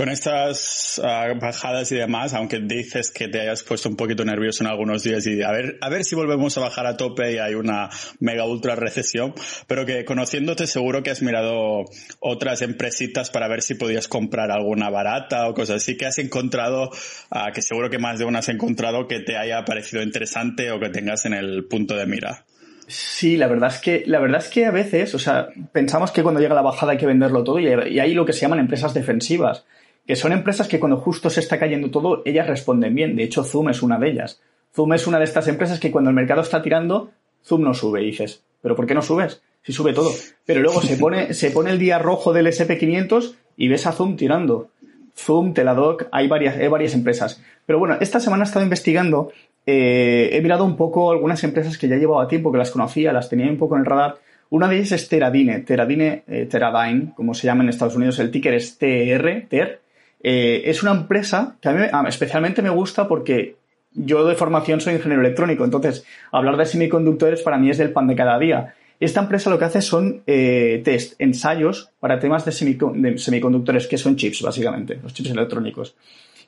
Con 0.00 0.08
estas 0.08 0.98
ah, 1.04 1.34
bajadas 1.38 1.92
y 1.92 1.96
demás, 1.96 2.32
aunque 2.32 2.58
dices 2.58 3.10
que 3.10 3.28
te 3.28 3.38
hayas 3.38 3.62
puesto 3.62 3.90
un 3.90 3.96
poquito 3.96 4.24
nervioso 4.24 4.64
en 4.64 4.70
algunos 4.70 5.02
días 5.02 5.26
y 5.26 5.42
a 5.42 5.50
ver, 5.50 5.76
a 5.82 5.90
ver 5.90 6.04
si 6.04 6.14
volvemos 6.14 6.56
a 6.56 6.62
bajar 6.62 6.86
a 6.86 6.96
tope 6.96 7.34
y 7.34 7.36
hay 7.36 7.52
una 7.52 7.90
mega 8.18 8.46
ultra 8.46 8.76
recesión, 8.76 9.34
pero 9.66 9.84
que 9.84 10.06
conociéndote 10.06 10.66
seguro 10.66 11.02
que 11.02 11.10
has 11.10 11.20
mirado 11.20 11.84
otras 12.18 12.62
empresitas 12.62 13.28
para 13.28 13.46
ver 13.46 13.60
si 13.60 13.74
podías 13.74 14.08
comprar 14.08 14.50
alguna 14.50 14.88
barata 14.88 15.46
o 15.50 15.52
cosas 15.52 15.82
así 15.82 15.98
que 15.98 16.06
has 16.06 16.16
encontrado, 16.16 16.88
ah, 17.30 17.52
que 17.52 17.60
seguro 17.60 17.90
que 17.90 17.98
más 17.98 18.18
de 18.18 18.24
una 18.24 18.38
has 18.38 18.48
encontrado 18.48 19.06
que 19.06 19.20
te 19.20 19.36
haya 19.36 19.66
parecido 19.66 20.02
interesante 20.02 20.70
o 20.70 20.80
que 20.80 20.88
tengas 20.88 21.26
en 21.26 21.34
el 21.34 21.66
punto 21.66 21.94
de 21.94 22.06
mira. 22.06 22.46
Sí, 22.86 23.36
la 23.36 23.48
verdad 23.48 23.68
es 23.68 23.82
que, 23.82 24.04
la 24.06 24.18
verdad 24.18 24.40
es 24.40 24.48
que 24.48 24.64
a 24.64 24.70
veces, 24.70 25.14
o 25.14 25.18
sea, 25.18 25.48
pensamos 25.72 26.10
que 26.10 26.22
cuando 26.22 26.40
llega 26.40 26.54
la 26.54 26.62
bajada 26.62 26.92
hay 26.92 26.98
que 26.98 27.04
venderlo 27.04 27.44
todo 27.44 27.60
y, 27.60 27.68
hay 27.68 28.14
lo 28.14 28.24
que 28.24 28.32
se 28.32 28.40
llaman 28.40 28.60
empresas 28.60 28.94
defensivas, 28.94 29.66
que 30.06 30.16
son 30.16 30.32
empresas 30.32 30.68
que 30.68 30.80
cuando 30.80 30.98
justo 30.98 31.30
se 31.30 31.40
está 31.40 31.58
cayendo 31.58 31.90
todo, 31.90 32.22
ellas 32.24 32.46
responden 32.46 32.94
bien. 32.94 33.16
De 33.16 33.24
hecho, 33.24 33.44
Zoom 33.44 33.70
es 33.70 33.82
una 33.82 33.98
de 33.98 34.10
ellas. 34.10 34.40
Zoom 34.74 34.92
es 34.94 35.06
una 35.06 35.18
de 35.18 35.24
estas 35.24 35.48
empresas 35.48 35.80
que 35.80 35.90
cuando 35.90 36.10
el 36.10 36.16
mercado 36.16 36.42
está 36.42 36.62
tirando, 36.62 37.10
Zoom 37.44 37.62
no 37.62 37.74
sube. 37.74 38.02
Y 38.02 38.06
dices, 38.06 38.42
¿pero 38.62 38.76
por 38.76 38.86
qué 38.86 38.94
no 38.94 39.02
subes? 39.02 39.42
Si 39.62 39.72
sube 39.72 39.92
todo. 39.92 40.10
Pero 40.46 40.60
luego 40.60 40.80
se 40.80 40.96
pone, 40.96 41.34
se 41.34 41.50
pone 41.50 41.70
el 41.70 41.78
día 41.78 41.98
rojo 41.98 42.32
del 42.32 42.46
SP500 42.46 43.34
y 43.56 43.68
ves 43.68 43.86
a 43.86 43.92
Zoom 43.92 44.16
tirando. 44.16 44.70
Zoom, 45.16 45.52
Teladoc, 45.52 46.06
hay 46.12 46.28
varias, 46.28 46.56
hay 46.56 46.68
varias 46.68 46.94
empresas. 46.94 47.42
Pero 47.66 47.78
bueno, 47.78 47.96
esta 48.00 48.20
semana 48.20 48.44
he 48.44 48.46
estado 48.46 48.64
investigando 48.64 49.30
eh, 49.66 50.30
he 50.32 50.40
mirado 50.40 50.64
un 50.64 50.76
poco 50.76 51.12
algunas 51.12 51.44
empresas 51.44 51.76
que 51.76 51.88
ya 51.88 51.96
llevaba 51.96 52.26
tiempo, 52.26 52.50
que 52.50 52.58
las 52.58 52.70
conocía, 52.70 53.12
las 53.12 53.28
tenía 53.28 53.46
un 53.46 53.58
poco 53.58 53.76
en 53.76 53.80
el 53.80 53.86
radar. 53.86 54.18
Una 54.48 54.68
de 54.68 54.76
ellas 54.76 54.92
es 54.92 55.08
Teradine, 55.08 55.60
Teradine, 55.60 56.24
eh, 56.26 56.46
Teradine, 56.46 57.12
como 57.14 57.34
se 57.34 57.46
llama 57.46 57.62
en 57.62 57.68
Estados 57.68 57.94
Unidos, 57.94 58.18
el 58.18 58.30
ticker 58.30 58.54
es 58.54 58.78
TR, 58.78 59.46
TER. 59.48 59.80
Eh, 60.22 60.62
es 60.66 60.82
una 60.82 60.92
empresa 60.92 61.56
que 61.60 61.68
a 61.68 61.72
mí 61.72 62.08
especialmente 62.08 62.62
me 62.62 62.70
gusta 62.70 63.08
porque 63.08 63.56
yo 63.92 64.24
de 64.26 64.34
formación 64.34 64.80
soy 64.80 64.94
ingeniero 64.94 65.22
electrónico, 65.22 65.64
entonces 65.64 66.04
hablar 66.30 66.56
de 66.56 66.66
semiconductores 66.66 67.42
para 67.42 67.58
mí 67.58 67.70
es 67.70 67.78
del 67.78 67.92
pan 67.92 68.06
de 68.06 68.16
cada 68.16 68.38
día. 68.38 68.74
Esta 69.00 69.20
empresa 69.20 69.48
lo 69.48 69.58
que 69.58 69.64
hace 69.64 69.80
son 69.80 70.22
eh, 70.26 70.82
test, 70.84 71.14
ensayos 71.18 71.90
para 72.00 72.20
temas 72.20 72.44
de, 72.44 72.52
semiconductores, 72.52 73.86
que 73.86 73.96
son 73.96 74.16
chips, 74.16 74.42
básicamente, 74.42 74.98
los 75.02 75.14
chips 75.14 75.30
electrónicos. 75.30 75.96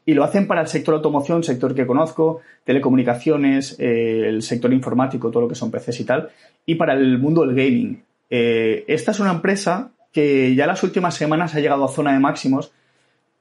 Y 0.04 0.12
lo 0.12 0.22
hacen 0.22 0.46
para 0.46 0.60
el 0.60 0.66
sector 0.66 0.94
automoción, 0.94 1.42
sector 1.44 1.74
que 1.74 1.86
conozco, 1.86 2.40
telecomunicaciones, 2.64 3.76
eh, 3.78 4.24
el 4.26 4.42
sector 4.42 4.70
informático, 4.72 5.30
todo 5.30 5.44
lo 5.44 5.48
que 5.48 5.54
son 5.54 5.70
PCs 5.70 6.00
y 6.00 6.04
tal, 6.04 6.28
y 6.66 6.74
para 6.74 6.92
el 6.92 7.18
mundo 7.18 7.46
del 7.46 7.56
gaming. 7.56 8.02
Esta 8.28 9.10
es 9.10 9.20
una 9.20 9.30
empresa 9.30 9.90
que 10.12 10.54
ya 10.54 10.66
las 10.66 10.82
últimas 10.82 11.14
semanas 11.14 11.54
ha 11.54 11.60
llegado 11.60 11.84
a 11.84 11.88
zona 11.88 12.12
de 12.12 12.18
máximos, 12.18 12.72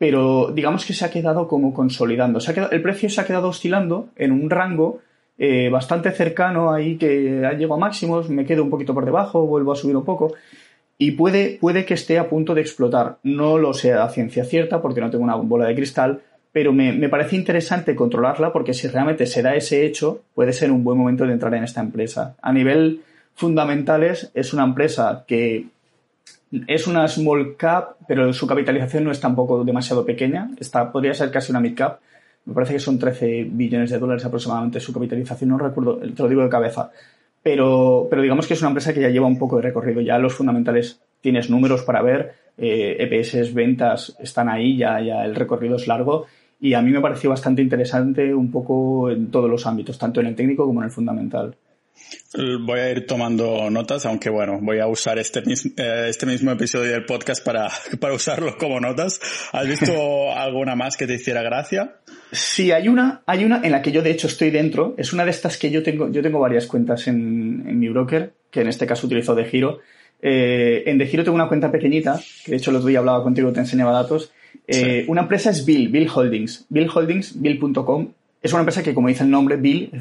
pero 0.02 0.50
digamos 0.52 0.84
que 0.84 0.96
se 0.96 1.06
ha 1.06 1.12
quedado 1.12 1.48
como 1.48 1.76
consolidando. 1.76 2.40
el 2.72 2.82
precio 2.82 3.08
se 3.08 3.22
ha 3.22 3.26
quedado 3.28 3.50
oscilando 3.50 4.10
en 4.16 4.32
un 4.32 4.50
rango 4.50 5.00
eh, 5.38 5.70
bastante 5.70 6.10
cercano 6.10 6.74
ahí 6.74 6.98
que 6.98 7.46
ha 7.46 7.54
llegado 7.54 7.76
a 7.76 7.78
máximos, 7.78 8.28
me 8.28 8.44
quedo 8.44 8.64
un 8.64 8.72
poquito 8.72 8.96
por 8.96 9.06
debajo, 9.06 9.46
vuelvo 9.46 9.74
a 9.74 9.76
subir 9.76 9.96
un 9.96 10.04
poco 10.04 10.34
y 10.98 11.12
puede, 11.12 11.60
puede 11.62 11.86
que 11.86 11.94
esté 11.94 12.18
a 12.18 12.28
punto 12.28 12.56
de 12.56 12.62
explotar. 12.62 13.20
No 13.22 13.60
lo 13.60 13.76
sé 13.76 13.94
a 13.94 14.10
ciencia 14.10 14.44
cierta 14.44 14.82
porque 14.82 15.02
no 15.02 15.12
tengo 15.12 15.24
una 15.24 15.36
bola 15.36 15.68
de 15.68 15.76
cristal, 15.76 16.24
pero 16.52 16.74
me, 16.74 16.94
me, 16.94 17.08
parece 17.08 17.36
interesante 17.36 17.96
controlarla 17.96 18.52
porque 18.52 18.74
si 18.74 18.88
realmente 18.88 19.28
se 19.28 19.44
da 19.44 19.54
ese 19.54 19.86
hecho, 19.86 20.24
puede 20.34 20.52
ser 20.52 20.72
un 20.72 20.84
buen 20.84 20.98
momento 20.98 21.28
de 21.28 21.34
entrar 21.34 21.54
en 21.54 21.64
esta 21.64 21.80
empresa. 21.80 22.36
A 22.42 22.52
nivel 22.52 23.02
fundamentales, 23.36 24.32
es 24.34 24.52
una 24.52 24.64
empresa 24.64 25.26
que 25.28 25.68
es 26.68 26.88
una 26.88 27.08
small 27.08 27.56
cap, 27.56 27.98
pero 28.08 28.32
su 28.34 28.46
capitalización 28.48 29.06
no 29.06 29.12
es 29.12 29.20
tampoco 29.20 29.64
demasiado 29.64 30.06
pequeña. 30.06 30.50
Está, 30.60 30.92
podría 30.92 31.14
ser 31.14 31.32
casi 31.32 31.52
una 31.52 31.60
mid 31.60 31.76
cap 31.76 32.00
me 32.46 32.54
parece 32.54 32.74
que 32.74 32.80
son 32.80 32.98
13 32.98 33.48
billones 33.52 33.90
de 33.92 34.00
dólares 34.00 34.26
aproximadamente 34.26 34.80
su 34.80 34.94
capitalización, 34.94 35.52
no 35.52 35.58
recuerdo, 35.58 35.98
te 35.98 36.24
lo 36.24 36.30
digo 36.30 36.44
de 36.44 36.50
cabeza. 36.50 36.92
Pero, 37.44 38.08
pero 38.10 38.22
digamos 38.22 38.48
que 38.48 38.54
es 38.54 38.62
una 38.62 38.70
empresa 38.70 38.94
que 38.94 39.02
ya 39.02 39.10
lleva 39.10 39.28
un 39.28 39.38
poco 39.38 39.58
de 39.58 39.64
recorrido. 39.64 40.02
Ya 40.02 40.18
los 40.20 40.34
fundamentales 40.34 41.02
tienes 41.22 41.50
números 41.50 41.84
para 41.84 42.02
ver, 42.02 42.34
eh, 42.58 42.98
EPS, 43.00 43.54
ventas 43.54 44.16
están 44.20 44.50
ahí, 44.50 44.78
ya, 44.78 45.02
ya 45.02 45.24
el 45.26 45.36
recorrido 45.36 45.76
es 45.76 45.88
largo. 45.88 46.26
Y 46.60 46.74
a 46.76 46.82
mí 46.82 46.92
me 46.92 47.02
pareció 47.02 47.32
bastante 47.32 47.64
interesante 47.64 48.34
un 48.34 48.52
poco 48.52 49.10
en 49.10 49.32
todos 49.32 49.50
los 49.50 49.66
ámbitos, 49.66 49.98
tanto 49.98 50.20
en 50.20 50.28
el 50.28 50.36
técnico 50.36 50.66
como 50.66 50.82
en 50.82 50.86
el 50.86 50.92
fundamental. 50.92 51.56
Voy 52.34 52.80
a 52.80 52.92
ir 52.92 53.06
tomando 53.06 53.70
notas, 53.70 54.06
aunque 54.06 54.30
bueno, 54.30 54.60
voy 54.62 54.80
a 54.80 54.88
usar 54.88 55.20
este, 55.20 55.40
eh, 55.40 56.06
este 56.08 56.26
mismo 56.26 56.52
episodio 56.52 56.92
del 56.92 57.06
podcast 57.06 57.44
para, 57.44 57.70
para 58.00 58.14
usarlo 58.14 58.58
como 58.58 58.80
notas. 58.80 59.20
¿Has 59.52 59.68
visto 59.68 60.32
alguna 60.36 60.76
más 60.76 60.96
que 60.96 61.08
te 61.08 61.16
hiciera 61.16 61.42
gracia? 61.42 61.98
Sí, 62.32 62.72
hay 62.72 62.88
una, 62.88 63.22
hay 63.26 63.44
una 63.44 63.62
en 63.64 63.72
la 63.72 63.82
que 63.82 63.92
yo 63.92 64.02
de 64.02 64.12
hecho 64.12 64.28
estoy 64.28 64.50
dentro. 64.50 64.96
Es 64.98 65.12
una 65.12 65.26
de 65.26 65.32
estas 65.32 65.58
que 65.58 65.70
yo 65.70 65.84
tengo, 65.84 66.10
yo 66.12 66.22
tengo 66.22 66.40
varias 66.40 66.68
cuentas 66.68 67.08
en, 67.08 67.66
en 67.68 67.80
mi 67.80 67.90
broker, 67.90 68.32
que 68.50 68.62
en 68.62 68.68
este 68.68 68.88
caso 68.88 69.08
utilizo 69.08 69.36
de 69.36 69.46
Giro. 69.46 69.80
Eh, 70.22 70.84
en 70.86 70.98
De 70.98 71.08
Giro 71.08 71.24
tengo 71.24 71.36
una 71.36 71.48
cuenta 71.48 71.72
pequeñita, 71.72 72.20
que 72.46 72.52
de 72.52 72.58
hecho 72.58 72.70
el 72.70 72.78
otro 72.78 72.88
día 72.88 73.00
hablaba 73.00 73.24
contigo, 73.24 73.52
te 73.52 73.60
enseñaba 73.60 73.92
datos. 73.92 74.32
Eh, 74.68 75.06
una 75.08 75.22
empresa 75.22 75.50
es 75.50 75.66
Bill, 75.66 75.90
Bill 75.90 76.10
Holdings. 76.14 76.66
Bill 76.70 76.90
Holdings, 76.94 77.42
Bill.com. 77.42 78.10
Es 78.42 78.54
una 78.54 78.62
empresa 78.62 78.84
que, 78.84 78.94
como 78.94 79.08
dice 79.08 79.24
el 79.24 79.30
nombre, 79.32 79.58
Bill, 79.58 79.92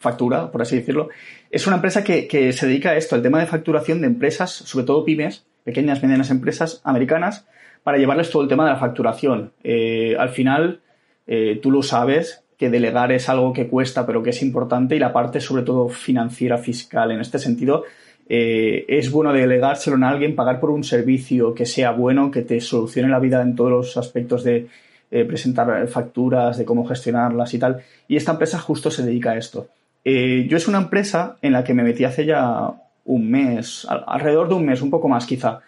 factura, 0.00 0.50
por 0.50 0.62
así 0.62 0.76
decirlo, 0.76 1.10
es 1.50 1.66
una 1.66 1.76
empresa 1.76 2.02
que, 2.02 2.52
se 2.52 2.66
dedica 2.66 2.90
a 2.90 2.96
esto, 2.96 3.14
al 3.14 3.22
tema 3.22 3.38
de 3.38 3.46
facturación 3.46 4.00
de 4.00 4.06
empresas, 4.06 4.50
sobre 4.50 4.86
todo 4.86 5.04
pymes, 5.04 5.44
pequeñas, 5.62 6.02
medianas 6.02 6.30
empresas 6.30 6.80
americanas, 6.84 7.46
para 7.84 7.98
llevarles 7.98 8.30
todo 8.30 8.42
el 8.42 8.48
tema 8.48 8.64
de 8.64 8.70
la 8.70 8.78
facturación. 8.78 9.52
Eh, 9.62 10.16
al 10.18 10.30
final, 10.30 10.80
eh, 11.26 11.60
tú 11.62 11.70
lo 11.70 11.82
sabes, 11.82 12.44
que 12.56 12.70
delegar 12.70 13.12
es 13.12 13.28
algo 13.28 13.52
que 13.52 13.68
cuesta, 13.68 14.06
pero 14.06 14.22
que 14.22 14.30
es 14.30 14.42
importante, 14.42 14.96
y 14.96 14.98
la 14.98 15.12
parte, 15.12 15.40
sobre 15.40 15.62
todo, 15.64 15.88
financiera, 15.88 16.56
fiscal, 16.56 17.10
en 17.10 17.20
este 17.20 17.38
sentido, 17.38 17.84
eh, 18.26 18.86
es 18.88 19.10
bueno 19.10 19.34
delegárselo 19.34 20.02
a 20.04 20.08
alguien, 20.08 20.34
pagar 20.34 20.60
por 20.60 20.70
un 20.70 20.82
servicio 20.82 21.54
que 21.54 21.66
sea 21.66 21.90
bueno, 21.90 22.30
que 22.30 22.40
te 22.40 22.60
solucione 22.62 23.08
la 23.10 23.18
vida 23.18 23.42
en 23.42 23.54
todos 23.54 23.70
los 23.70 23.96
aspectos 23.98 24.44
de 24.44 24.66
presentar 25.10 25.88
facturas, 25.88 26.56
de 26.56 26.64
cómo 26.64 26.86
gestionarlas 26.86 27.52
y 27.52 27.58
tal. 27.58 27.82
Y 28.06 28.14
esta 28.14 28.30
empresa 28.30 28.60
justo 28.60 28.92
se 28.92 29.04
dedica 29.04 29.32
a 29.32 29.38
esto. 29.38 29.66
Eh, 30.04 30.46
yo 30.48 30.56
es 30.56 30.66
una 30.68 30.78
empresa 30.78 31.36
en 31.42 31.52
la 31.52 31.64
que 31.64 31.74
me 31.74 31.82
metí 31.82 32.04
hace 32.04 32.24
ya 32.24 32.72
un 33.04 33.30
mes, 33.30 33.86
alrededor 33.88 34.48
de 34.48 34.54
un 34.54 34.64
mes, 34.64 34.82
un 34.82 34.90
poco 34.90 35.08
más 35.08 35.26
quizá, 35.26 35.60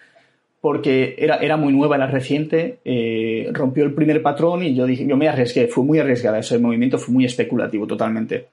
porque 0.60 1.16
era, 1.18 1.36
era 1.36 1.56
muy 1.56 1.72
nueva, 1.72 1.96
era 1.96 2.06
reciente, 2.06 2.78
eh, 2.84 3.48
rompió 3.52 3.84
el 3.84 3.94
primer 3.94 4.22
patrón 4.22 4.62
y 4.62 4.74
yo 4.74 4.86
dije, 4.86 5.06
yo 5.06 5.16
me 5.16 5.28
arriesgué, 5.28 5.66
fue 5.66 5.84
muy 5.84 5.98
arriesgada, 5.98 6.38
ese 6.38 6.58
movimiento 6.58 6.98
fue 6.98 7.12
muy 7.12 7.24
especulativo 7.24 7.86
totalmente. 7.86 8.48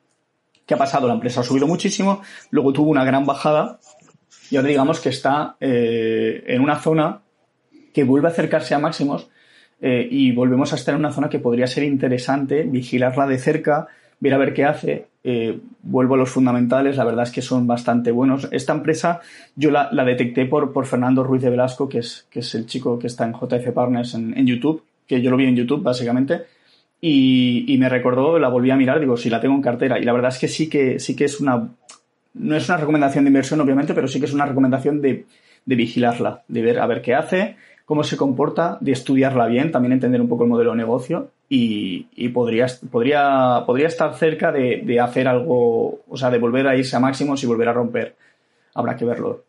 ¿Qué 0.66 0.74
ha 0.74 0.78
pasado? 0.78 1.08
La 1.08 1.14
empresa 1.14 1.42
ha 1.42 1.44
subido 1.44 1.68
muchísimo, 1.68 2.22
luego 2.52 2.74
tuvo 2.74 2.90
una 2.90 3.06
gran 3.06 3.26
bajada 3.26 3.80
y 4.52 4.58
ahora 4.58 4.70
digamos 4.70 5.00
que 5.00 5.10
está 5.10 5.56
eh, 5.60 6.44
en 6.48 6.62
una 6.62 6.80
zona 6.80 7.22
que 7.94 8.04
vuelve 8.04 8.28
a 8.28 8.32
acercarse 8.32 8.76
a 8.76 8.80
máximos 8.80 9.30
y 9.82 10.34
volvemos 10.34 10.74
a 10.74 10.76
estar 10.76 10.94
en 10.94 11.00
una 11.00 11.14
zona 11.14 11.30
que 11.30 11.40
podría 11.40 11.66
ser 11.66 11.86
interesante, 11.86 12.64
vigilarla 12.64 13.26
de 13.28 13.38
cerca, 13.38 13.88
ver 14.20 14.34
a 14.34 14.38
ver 14.38 14.54
qué 14.54 14.66
hace. 14.66 15.08
Eh, 15.24 15.60
vuelvo 15.84 16.14
a 16.14 16.18
los 16.18 16.30
fundamentales, 16.30 16.96
la 16.96 17.04
verdad 17.04 17.24
es 17.24 17.32
que 17.32 17.42
son 17.42 17.68
bastante 17.68 18.12
buenos. 18.12 18.48
Esta 18.52 18.74
empresa 18.74 19.22
yo 19.56 19.72
la, 19.72 19.90
detecté 20.06 20.46
por, 20.46 20.72
por, 20.72 20.86
Fernando 20.86 21.24
Ruiz 21.24 21.42
de 21.42 21.50
Velasco, 21.50 21.90
que 21.90 22.00
es, 22.00 22.28
que 22.30 22.40
es 22.40 22.56
el 22.56 22.66
chico 22.66 22.98
que 22.98 23.08
está 23.08 23.26
en 23.26 23.34
JF 23.34 23.72
Partners 23.74 24.14
en, 24.16 24.46
YouTube, 24.46 24.84
que 25.06 25.22
yo 25.22 25.30
lo 25.30 25.38
vi 25.38 25.46
en 25.46 25.56
YouTube 25.56 25.84
básicamente, 25.84 26.44
y, 27.02 27.76
me 27.80 27.90
recordó, 27.90 28.40
la 28.40 28.50
volví 28.50 28.72
a 28.72 28.76
mirar, 28.76 29.00
digo, 29.00 29.18
si 29.18 29.30
la 29.30 29.40
tengo 29.40 29.56
en 29.56 29.62
cartera. 29.62 30.00
Y 30.00 30.04
la 30.04 30.14
verdad 30.14 30.32
es 30.32 30.40
que 30.40 30.48
sí 30.48 30.70
que, 30.70 31.00
sí 31.00 31.16
que 31.16 31.26
es 31.26 31.40
una, 31.40 31.70
no 32.34 32.56
es 32.56 32.68
una 32.68 32.78
recomendación 32.78 33.24
de 33.24 33.30
inversión 33.30 33.60
obviamente, 33.62 33.94
pero 33.94 34.08
sí 34.08 34.20
que 34.20 34.26
es 34.26 34.34
una 34.34 34.46
recomendación 34.46 35.02
de, 35.02 35.26
de 35.66 35.76
vigilarla, 35.76 36.44
de 36.48 36.62
ver 36.62 36.80
a 36.80 36.88
ver 36.88 37.02
qué 37.02 37.16
hace, 37.16 37.56
cómo 37.86 38.04
se 38.04 38.18
comporta, 38.18 38.78
de 38.82 38.92
estudiarla 38.92 39.48
bien, 39.48 39.72
también 39.72 39.94
entender 39.94 40.22
un 40.22 40.30
poco 40.30 40.44
el 40.44 40.50
modelo 40.50 40.72
de 40.72 40.78
negocio 40.78 41.32
y, 41.50 42.29
podría, 42.29 42.68
podría, 42.91 43.63
podría 43.65 43.88
estar 43.88 44.13
cerca 44.15 44.51
de, 44.51 44.82
de, 44.84 45.00
hacer 45.00 45.27
algo, 45.27 46.01
o 46.08 46.15
sea, 46.15 46.29
de 46.29 46.38
volver 46.38 46.68
a 46.68 46.77
irse 46.77 46.96
a 46.96 47.00
máximos 47.00 47.44
y 47.44 47.48
volver 47.48 47.70
a 47.70 47.74
romper. 47.74 48.15
Habrá 48.75 48.96
que 48.96 49.06
verlo. 49.06 49.44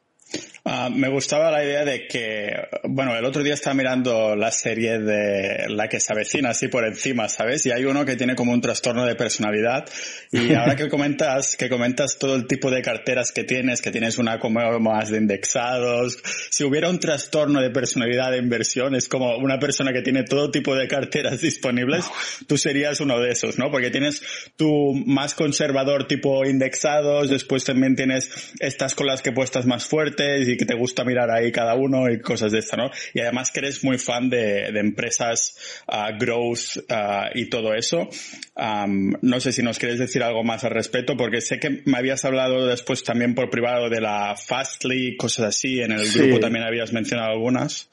Ah, 0.63 0.91
me 0.93 1.09
gustaba 1.09 1.51
la 1.51 1.65
idea 1.65 1.87
de 1.87 2.07
que, 2.07 2.55
bueno, 2.85 3.17
el 3.17 3.25
otro 3.25 3.43
día 3.43 3.55
estaba 3.55 3.73
mirando 3.73 4.37
la 4.37 4.51
serie 4.51 4.99
de 4.99 5.71
La 5.71 5.89
que 5.89 6.01
se 6.01 6.13
avecina 6.13 6.51
así 6.51 6.69
por 6.69 6.85
encima, 6.85 7.29
¿sabes? 7.31 7.65
Y 7.65 7.71
hay 7.71 7.87
uno 7.87 8.05
que 8.05 8.17
tiene 8.17 8.35
como 8.35 8.53
un 8.53 8.61
trastorno 8.61 9.07
de 9.07 9.15
personalidad. 9.15 9.89
Y 10.31 10.53
ahora 10.55 10.77
que 10.77 10.91
comentas, 10.91 11.57
que 11.57 11.71
comentas 11.71 12.19
todo 12.19 12.35
el 12.35 12.47
tipo 12.47 12.71
de 12.71 12.83
carteras 12.83 13.33
que 13.33 13.45
tienes, 13.45 13.81
que 13.81 13.91
tienes 13.91 14.19
una 14.19 14.39
como 14.39 14.61
más 14.81 15.11
de 15.11 15.17
indexados, 15.17 16.19
si 16.51 16.65
hubiera 16.65 16.91
un 16.91 16.99
trastorno 16.99 17.63
de 17.63 17.71
personalidad 17.71 18.31
de 18.31 18.39
inversión, 18.39 18.95
es 18.95 19.09
como 19.09 19.39
una 19.39 19.59
persona 19.59 19.95
que 19.95 20.03
tiene 20.03 20.25
todo 20.25 20.51
tipo 20.51 20.75
de 20.75 20.89
carteras 20.89 21.41
disponibles, 21.41 22.05
tú 22.47 22.59
serías 22.59 23.01
uno 23.01 23.19
de 23.19 23.31
esos, 23.31 23.59
¿no? 23.59 23.71
Porque 23.71 23.91
tienes 23.91 24.23
tu 24.57 24.95
más 25.07 25.35
conservador 25.35 26.07
tipo 26.07 26.45
indexados, 26.45 27.31
después 27.31 27.65
también 27.65 27.97
tienes 27.97 28.53
estas 28.59 28.95
con 28.95 29.07
las 29.07 29.23
que 29.23 29.33
puestas 29.33 29.65
más 29.65 29.87
fuertes 29.87 30.50
y 30.53 30.57
que 30.57 30.65
te 30.65 30.75
gusta 30.75 31.05
mirar 31.05 31.31
ahí 31.31 31.53
cada 31.53 31.75
uno 31.75 32.11
y 32.11 32.21
cosas 32.21 32.53
de 32.53 32.59
esta, 32.59 32.77
¿no? 32.77 32.91
Y 33.15 33.21
además 33.21 33.51
que 33.51 33.61
eres 33.61 33.85
muy 33.85 33.99
fan 33.99 34.31
de, 34.31 34.69
empresas 34.81 35.57
uh, 35.89 36.19
growth 36.19 36.79
uh, 36.89 37.31
y 37.35 37.47
todo 37.47 37.75
eso. 37.75 38.09
no 38.57 39.41
sé 39.41 39.53
si 39.53 39.63
nos 39.63 39.79
quieres 39.79 39.99
decir 39.99 40.23
algo 40.23 40.43
más 40.45 40.65
al 40.65 40.71
respecto, 40.71 41.17
porque 41.17 41.41
sé 41.41 41.59
que 41.59 41.83
me 41.85 41.99
habías 41.99 42.25
hablado 42.25 42.67
después 42.67 43.03
también 43.05 43.35
por 43.35 43.51
privado 43.51 43.89
de 43.89 44.01
la 44.01 44.37
Fastly, 44.37 45.17
cosas 45.17 45.47
así, 45.47 45.81
en 45.81 45.93
el 45.93 46.11
grupo 46.13 46.41
también 46.41 46.65
habías 46.65 46.93
mencionado 46.93 47.33
algunas. 47.33 47.89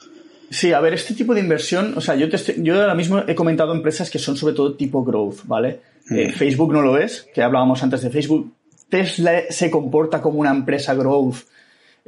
Sí, 0.49 0.71
a 0.71 0.79
ver, 0.79 0.93
este 0.93 1.13
tipo 1.13 1.33
de 1.33 1.41
inversión, 1.41 1.93
o 1.97 2.01
sea, 2.01 2.15
yo, 2.15 2.29
te 2.29 2.37
yo 2.63 2.79
ahora 2.79 2.95
mismo 2.95 3.23
he 3.27 3.35
comentado 3.35 3.73
empresas 3.73 4.09
que 4.09 4.19
son 4.19 4.37
sobre 4.37 4.53
todo 4.53 4.75
tipo 4.75 5.03
growth, 5.03 5.41
¿vale? 5.43 5.81
Eh, 6.09 6.29
mm. 6.29 6.31
Facebook 6.31 6.71
no 6.71 6.81
lo 6.81 6.97
es, 6.97 7.27
que 7.33 7.41
hablábamos 7.41 7.83
antes 7.83 8.01
de 8.01 8.09
Facebook. 8.09 8.53
Tesla 8.89 9.43
se 9.49 9.69
comporta 9.69 10.21
como 10.21 10.39
una 10.39 10.51
empresa 10.51 10.93
growth 10.93 11.39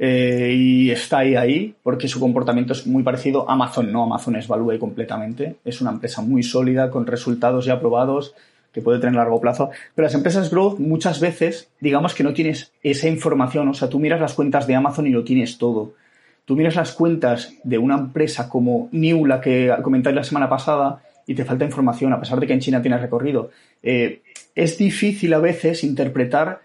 eh, 0.02 0.54
y 0.56 0.90
está 0.90 1.18
ahí 1.18 1.36
ahí 1.36 1.74
porque 1.82 2.08
su 2.08 2.18
comportamiento 2.18 2.72
es 2.72 2.86
muy 2.86 3.02
parecido 3.02 3.48
a 3.48 3.52
Amazon. 3.52 3.92
No, 3.92 4.04
Amazon 4.04 4.36
es 4.36 4.48
Value 4.48 4.78
completamente. 4.78 5.56
Es 5.62 5.82
una 5.82 5.90
empresa 5.90 6.22
muy 6.22 6.42
sólida 6.42 6.90
con 6.90 7.06
resultados 7.06 7.66
ya 7.66 7.78
probados 7.78 8.34
que 8.72 8.80
puede 8.80 8.98
tener 8.98 9.16
largo 9.16 9.42
plazo. 9.42 9.68
Pero 9.94 10.06
las 10.06 10.14
empresas 10.14 10.50
growth 10.50 10.78
muchas 10.78 11.20
veces, 11.20 11.68
digamos 11.80 12.14
que 12.14 12.24
no 12.24 12.32
tienes 12.32 12.72
esa 12.82 13.08
información. 13.08 13.68
O 13.68 13.74
sea, 13.74 13.90
tú 13.90 13.98
miras 13.98 14.22
las 14.22 14.32
cuentas 14.32 14.66
de 14.66 14.74
Amazon 14.74 15.06
y 15.06 15.10
lo 15.10 15.22
tienes 15.22 15.58
todo. 15.58 15.92
Tú 16.46 16.56
miras 16.56 16.76
las 16.76 16.92
cuentas 16.92 17.52
de 17.62 17.76
una 17.76 17.98
empresa 17.98 18.48
como 18.48 18.88
New, 18.92 19.26
la 19.26 19.42
que 19.42 19.70
comenté 19.82 20.12
la 20.12 20.24
semana 20.24 20.48
pasada, 20.48 21.02
y 21.26 21.34
te 21.34 21.44
falta 21.44 21.66
información, 21.66 22.14
a 22.14 22.18
pesar 22.18 22.40
de 22.40 22.46
que 22.46 22.54
en 22.54 22.60
China 22.60 22.80
tienes 22.80 23.02
recorrido. 23.02 23.50
Eh, 23.82 24.22
es 24.54 24.78
difícil 24.78 25.34
a 25.34 25.38
veces 25.38 25.84
interpretar 25.84 26.62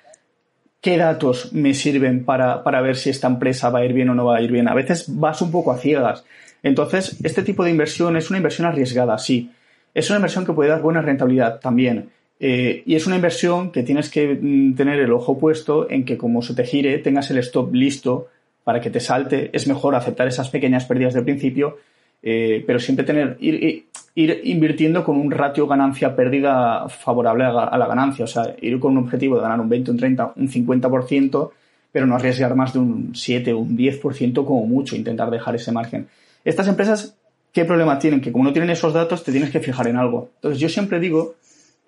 qué 0.86 1.00
datos 1.00 1.52
me 1.52 1.74
sirven 1.74 2.26
para, 2.26 2.64
para 2.64 2.80
ver 2.80 2.96
si 2.96 3.10
esta 3.10 3.26
empresa 3.26 3.72
va 3.72 3.80
a 3.80 3.86
ir 3.86 3.92
bien 3.92 4.08
o 4.12 4.14
no 4.14 4.26
va 4.26 4.38
a 4.38 4.42
ir 4.42 4.52
bien. 4.52 4.68
A 4.68 4.76
veces 4.76 5.06
vas 5.08 5.42
un 5.42 5.50
poco 5.50 5.72
a 5.72 5.80
ciegas. 5.80 6.24
Entonces, 6.62 7.18
este 7.24 7.42
tipo 7.42 7.64
de 7.64 7.72
inversión 7.72 8.16
es 8.18 8.30
una 8.30 8.38
inversión 8.38 8.68
arriesgada, 8.68 9.18
sí. 9.18 9.50
Es 9.96 10.12
una 10.12 10.18
inversión 10.18 10.46
que 10.46 10.54
puede 10.54 10.70
dar 10.70 10.84
buena 10.84 11.02
rentabilidad 11.02 11.60
también. 11.60 12.12
Eh, 12.40 12.84
y 12.86 12.94
es 12.94 13.08
una 13.08 13.16
inversión 13.16 13.72
que 13.72 13.82
tienes 13.82 14.12
que 14.12 14.38
mm, 14.40 14.76
tener 14.76 15.00
el 15.00 15.12
ojo 15.12 15.40
puesto 15.40 15.90
en 15.90 16.06
que 16.06 16.20
como 16.20 16.44
se 16.44 16.54
te 16.54 16.66
gire 16.66 17.00
tengas 17.00 17.32
el 17.32 17.40
stop 17.40 17.74
listo 17.74 18.28
para 18.64 18.80
que 18.80 18.92
te 18.92 19.00
salte. 19.00 19.50
Es 19.54 19.66
mejor 19.66 19.96
aceptar 19.96 20.28
esas 20.28 20.52
pequeñas 20.52 20.86
pérdidas 20.86 21.16
del 21.16 21.24
principio, 21.24 21.80
eh, 22.26 22.62
pero 22.68 22.80
siempre 22.80 23.06
tener 23.06 23.38
ir, 23.40 23.86
ir, 24.16 24.42
invirtiendo 24.44 25.06
con 25.06 25.16
un 25.16 25.32
ratio 25.32 25.68
ganancia-pérdida 25.68 26.90
favorable 26.90 27.46
a, 27.46 27.78
la 27.78 27.88
ganancia. 27.88 28.26
O 28.26 28.28
sea, 28.28 28.54
ir 28.60 28.78
con 28.80 28.98
un 28.98 29.04
objetivo 29.06 29.36
de 29.38 29.44
ganar 29.44 29.62
un 29.62 29.70
20, 29.70 29.92
un 29.92 29.98
30, 29.98 30.34
un 30.36 30.50
50%, 30.50 31.52
pero 31.92 32.06
no 32.06 32.16
arriesgar 32.16 32.56
más 32.56 32.74
de 32.74 32.80
un 32.80 33.16
7 33.16 33.54
o 33.54 33.60
un 33.60 33.78
10% 33.78 34.34
como 34.44 34.66
mucho, 34.66 34.98
intentar 34.98 35.32
dejar 35.32 35.56
ese 35.56 35.72
margen. 35.72 36.08
Estas 36.44 36.68
empresas, 36.68 37.16
¿qué 37.54 37.64
problema 37.64 37.98
tienen? 38.00 38.20
Que 38.20 38.34
como 38.34 38.44
no 38.44 38.52
tienen 38.52 38.72
esos 38.72 38.94
datos, 38.94 39.24
te 39.24 39.32
tienes 39.32 39.52
que 39.52 39.62
fijar 39.62 39.88
en 39.88 39.96
algo. 39.96 40.32
Entonces 40.36 40.60
yo 40.60 40.68
siempre 40.68 41.00
digo 41.00 41.36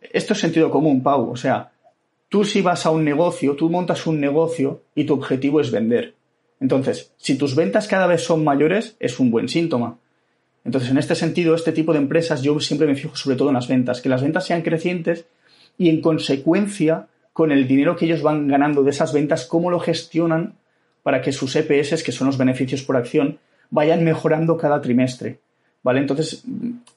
esto 0.01 0.33
es 0.33 0.39
sentido 0.39 0.69
común, 0.69 1.01
Pau. 1.01 1.31
O 1.31 1.35
sea, 1.35 1.71
tú 2.29 2.43
si 2.43 2.61
vas 2.61 2.85
a 2.85 2.91
un 2.91 3.03
negocio, 3.03 3.55
tú 3.55 3.69
montas 3.69 4.07
un 4.07 4.19
negocio 4.19 4.81
y 4.95 5.05
tu 5.05 5.13
objetivo 5.13 5.59
es 5.61 5.71
vender. 5.71 6.15
Entonces, 6.59 7.13
si 7.17 7.37
tus 7.37 7.55
ventas 7.55 7.87
cada 7.87 8.07
vez 8.07 8.23
son 8.23 8.43
mayores, 8.43 8.95
es 8.99 9.19
un 9.19 9.29
buen 9.31 9.47
síntoma. 9.47 9.97
Entonces, 10.67 10.91
en 10.91 10.97
este 10.97 11.15
sentido, 11.15 11.55
este 11.55 11.71
tipo 11.71 11.93
de 11.93 11.99
empresas 11.99 12.41
yo 12.41 12.59
siempre 12.59 12.87
me 12.87 12.95
fijo 12.95 13.15
sobre 13.15 13.37
todo 13.37 13.47
en 13.47 13.53
las 13.53 13.69
ventas, 13.69 14.01
que 14.01 14.09
las 14.09 14.21
ventas 14.21 14.45
sean 14.45 14.63
crecientes 14.63 15.25
y 15.77 15.87
en 15.87 16.01
consecuencia, 16.01 17.07
con 17.31 17.53
el 17.53 17.69
dinero 17.69 17.95
que 17.95 18.03
ellos 18.03 18.21
van 18.21 18.49
ganando 18.49 18.83
de 18.83 18.89
esas 18.89 19.13
ventas, 19.13 19.45
cómo 19.45 19.71
lo 19.71 19.79
gestionan 19.79 20.55
para 21.03 21.21
que 21.21 21.31
sus 21.31 21.55
EPS, 21.55 22.03
que 22.03 22.11
son 22.11 22.27
los 22.27 22.37
beneficios 22.37 22.83
por 22.83 22.97
acción, 22.97 23.39
vayan 23.69 24.03
mejorando 24.03 24.57
cada 24.57 24.81
trimestre. 24.81 25.39
¿Vale? 25.83 26.01
Entonces, 26.01 26.43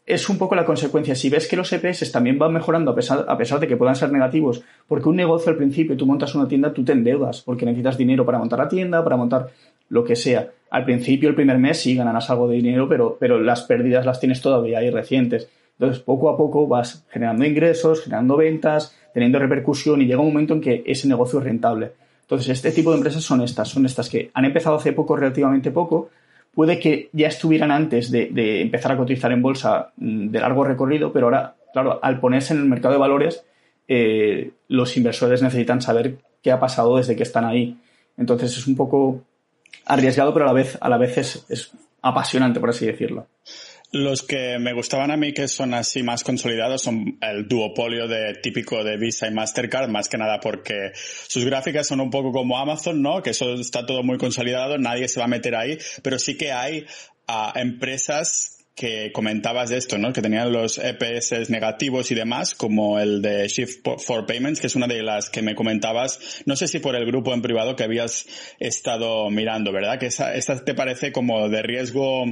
es 0.04 0.28
un 0.28 0.36
poco 0.36 0.56
la 0.56 0.64
consecuencia. 0.64 1.14
Si 1.14 1.30
ves 1.30 1.46
que 1.46 1.56
los 1.56 1.72
EPS 1.72 2.10
también 2.10 2.40
van 2.40 2.52
mejorando 2.52 2.90
a 2.90 2.94
pesar, 2.96 3.24
a 3.28 3.38
pesar 3.38 3.60
de 3.60 3.68
que 3.68 3.76
puedan 3.76 3.94
ser 3.94 4.10
negativos, 4.10 4.64
porque 4.88 5.08
un 5.08 5.14
negocio 5.14 5.52
al 5.52 5.56
principio, 5.56 5.96
tú 5.96 6.06
montas 6.06 6.34
una 6.34 6.48
tienda, 6.48 6.74
tú 6.74 6.82
te 6.82 6.90
endeudas, 6.90 7.40
porque 7.42 7.66
necesitas 7.66 7.96
dinero 7.96 8.26
para 8.26 8.38
montar 8.38 8.58
la 8.58 8.68
tienda, 8.68 9.04
para 9.04 9.16
montar 9.16 9.50
lo 9.90 10.04
que 10.04 10.16
sea. 10.16 10.48
Al 10.70 10.84
principio, 10.84 11.28
el 11.28 11.34
primer 11.34 11.58
mes, 11.58 11.80
sí 11.80 11.94
ganarás 11.94 12.30
algo 12.30 12.48
de 12.48 12.56
dinero, 12.56 12.88
pero, 12.88 13.18
pero 13.20 13.38
las 13.40 13.62
pérdidas 13.62 14.06
las 14.06 14.18
tienes 14.18 14.40
todavía 14.40 14.78
ahí 14.78 14.90
recientes. 14.90 15.48
Entonces, 15.78 16.02
poco 16.02 16.30
a 16.30 16.36
poco 16.36 16.66
vas 16.66 17.04
generando 17.10 17.44
ingresos, 17.44 18.02
generando 18.02 18.36
ventas, 18.36 18.96
teniendo 19.12 19.38
repercusión 19.38 20.00
y 20.00 20.06
llega 20.06 20.20
un 20.20 20.28
momento 20.28 20.54
en 20.54 20.60
que 20.60 20.82
ese 20.86 21.08
negocio 21.08 21.40
es 21.40 21.44
rentable. 21.44 21.92
Entonces, 22.22 22.48
este 22.50 22.70
tipo 22.70 22.90
de 22.90 22.98
empresas 22.98 23.24
son 23.24 23.42
estas, 23.42 23.68
son 23.68 23.84
estas 23.84 24.08
que 24.08 24.30
han 24.32 24.44
empezado 24.44 24.76
hace 24.76 24.92
poco, 24.92 25.16
relativamente 25.16 25.70
poco, 25.72 26.10
puede 26.54 26.78
que 26.78 27.08
ya 27.12 27.28
estuvieran 27.28 27.70
antes 27.70 28.10
de, 28.10 28.60
empezar 28.60 28.92
a 28.92 28.96
cotizar 28.96 29.32
en 29.32 29.42
bolsa 29.42 29.92
mm, 29.96 30.28
de 30.28 30.40
largo 30.40 30.64
recorrido, 30.64 31.12
pero 31.12 31.26
ahora, 31.26 31.56
claro, 31.72 31.98
al 32.02 32.20
ponerse 32.20 32.54
en 32.54 32.60
el 32.60 32.66
mercado 32.66 32.94
de 32.94 33.00
valores, 33.00 33.44
eh, 33.88 34.52
los 34.68 34.96
inversores 34.96 35.42
necesitan 35.42 35.82
saber 35.82 36.18
qué 36.42 36.52
ha 36.52 36.60
pasado 36.60 36.96
desde 36.96 37.16
que 37.16 37.24
están 37.24 37.44
ahí. 37.44 37.76
Entonces 38.16 38.56
es 38.56 38.66
un 38.66 38.76
poco 38.76 39.22
arriesgado, 39.84 40.32
pero 40.32 40.44
a 40.44 40.48
la 40.48 40.54
vez, 40.54 40.78
a 40.80 40.88
la 40.88 40.98
vez 40.98 41.18
es 41.18 41.72
apasionante, 42.02 42.60
por 42.60 42.70
así 42.70 42.86
decirlo. 42.86 43.26
Los 43.92 44.22
que 44.22 44.56
me 44.60 44.72
gustaban 44.72 45.10
a 45.10 45.16
mí 45.16 45.32
que 45.34 45.48
son 45.48 45.74
así 45.74 46.04
más 46.04 46.22
consolidados 46.22 46.82
son 46.82 47.18
el 47.20 47.48
duopolio 47.48 48.06
de 48.06 48.34
típico 48.34 48.84
de 48.84 48.96
Visa 48.96 49.26
y 49.26 49.32
Mastercard, 49.32 49.88
más 49.88 50.08
que 50.08 50.16
nada 50.16 50.38
porque 50.38 50.92
sus 50.94 51.44
gráficas 51.44 51.88
son 51.88 52.00
un 52.00 52.08
poco 52.08 52.30
como 52.30 52.56
Amazon, 52.56 53.02
¿no? 53.02 53.20
Que 53.20 53.30
eso 53.30 53.54
está 53.54 53.84
todo 53.84 54.04
muy 54.04 54.16
consolidado, 54.16 54.78
nadie 54.78 55.08
se 55.08 55.18
va 55.18 55.24
a 55.24 55.28
meter 55.28 55.56
ahí, 55.56 55.76
pero 56.04 56.20
sí 56.20 56.36
que 56.36 56.52
hay 56.52 56.86
uh, 57.28 57.58
empresas 57.58 58.59
que 58.80 59.12
comentabas 59.12 59.68
de 59.68 59.76
esto, 59.76 59.98
¿no? 59.98 60.10
Que 60.14 60.22
tenían 60.22 60.50
los 60.50 60.78
EPS 60.78 61.50
negativos 61.50 62.10
y 62.12 62.14
demás, 62.14 62.54
como 62.54 62.98
el 62.98 63.20
de 63.20 63.46
Shift 63.46 63.86
for 63.98 64.24
Payments, 64.24 64.58
que 64.58 64.68
es 64.68 64.74
una 64.74 64.86
de 64.86 65.02
las 65.02 65.28
que 65.28 65.42
me 65.42 65.54
comentabas, 65.54 66.42
no 66.46 66.56
sé 66.56 66.66
si 66.66 66.78
por 66.78 66.96
el 66.96 67.04
grupo 67.04 67.34
en 67.34 67.42
privado 67.42 67.76
que 67.76 67.84
habías 67.84 68.26
estado 68.58 69.28
mirando, 69.28 69.70
¿verdad? 69.70 69.98
Que 69.98 70.06
esa, 70.06 70.34
esta 70.34 70.64
te 70.64 70.72
parece 70.72 71.12
como 71.12 71.50
de 71.50 71.60
riesgo 71.60 72.24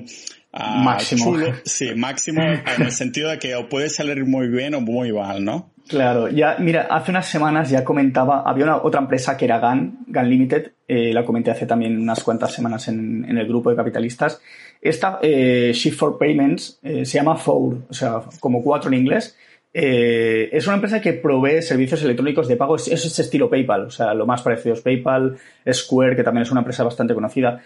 Ah, 0.51 0.81
máximo. 0.83 1.37
Sí, 1.65 1.95
máximo 1.95 2.43
en 2.43 2.83
el 2.83 2.93
sentido 2.93 3.29
de 3.29 3.39
que 3.39 3.55
o 3.55 3.69
puede 3.69 3.91
salir 3.91 4.25
muy 4.25 4.49
bien 4.49 4.75
o 4.75 4.81
muy 4.81 5.13
mal, 5.13 5.45
¿no? 5.45 5.75
Claro, 5.89 6.29
ya, 6.29 6.57
mira, 6.59 6.83
hace 6.91 7.11
unas 7.11 7.27
semanas 7.27 7.71
ya 7.71 7.83
comentaba, 7.83 8.43
había 8.43 8.65
una 8.65 8.77
otra 8.77 9.01
empresa 9.01 9.39
que 9.39 9.47
era 9.47 9.59
GAN, 9.59 10.01
GAN 10.07 10.29
Limited, 10.29 10.73
eh, 10.87 11.15
la 11.15 11.25
comenté 11.25 11.51
hace 11.51 11.65
también 11.65 11.99
unas 11.99 12.23
cuantas 12.23 12.53
semanas 12.53 12.89
en, 12.89 13.25
el 13.25 13.49
grupo 13.49 13.71
de 13.71 13.77
capitalistas. 13.77 14.39
Esta, 14.83 15.19
eh, 15.23 15.73
Shift 15.73 15.99
for 15.99 16.19
Payments, 16.19 16.79
eh, 16.83 17.07
se 17.07 17.19
llama 17.19 17.37
Four, 17.37 17.87
o 17.89 17.95
sea, 17.95 18.21
como 18.39 18.63
cuatro 18.63 18.91
en 18.91 18.99
inglés. 18.99 19.35
es 19.73 20.67
una 20.67 20.77
empresa 20.77 21.01
que 21.01 21.15
provee 21.15 21.63
servicios 21.63 22.03
electrónicos 22.03 22.49
de 22.49 22.57
pago, 22.57 22.77
es, 22.77 22.89
es 22.89 23.19
estilo 23.19 23.49
PayPal, 23.49 23.87
o 23.87 23.91
sea, 23.91 24.13
lo 24.13 24.27
más 24.27 24.43
parecido 24.43 24.75
es 24.75 24.83
PayPal, 24.83 25.39
Square, 25.73 26.17
que 26.17 26.23
también 26.23 26.43
es 26.43 26.51
una 26.51 26.61
empresa 26.61 26.85
bastante 26.85 27.15
conocida. 27.15 27.63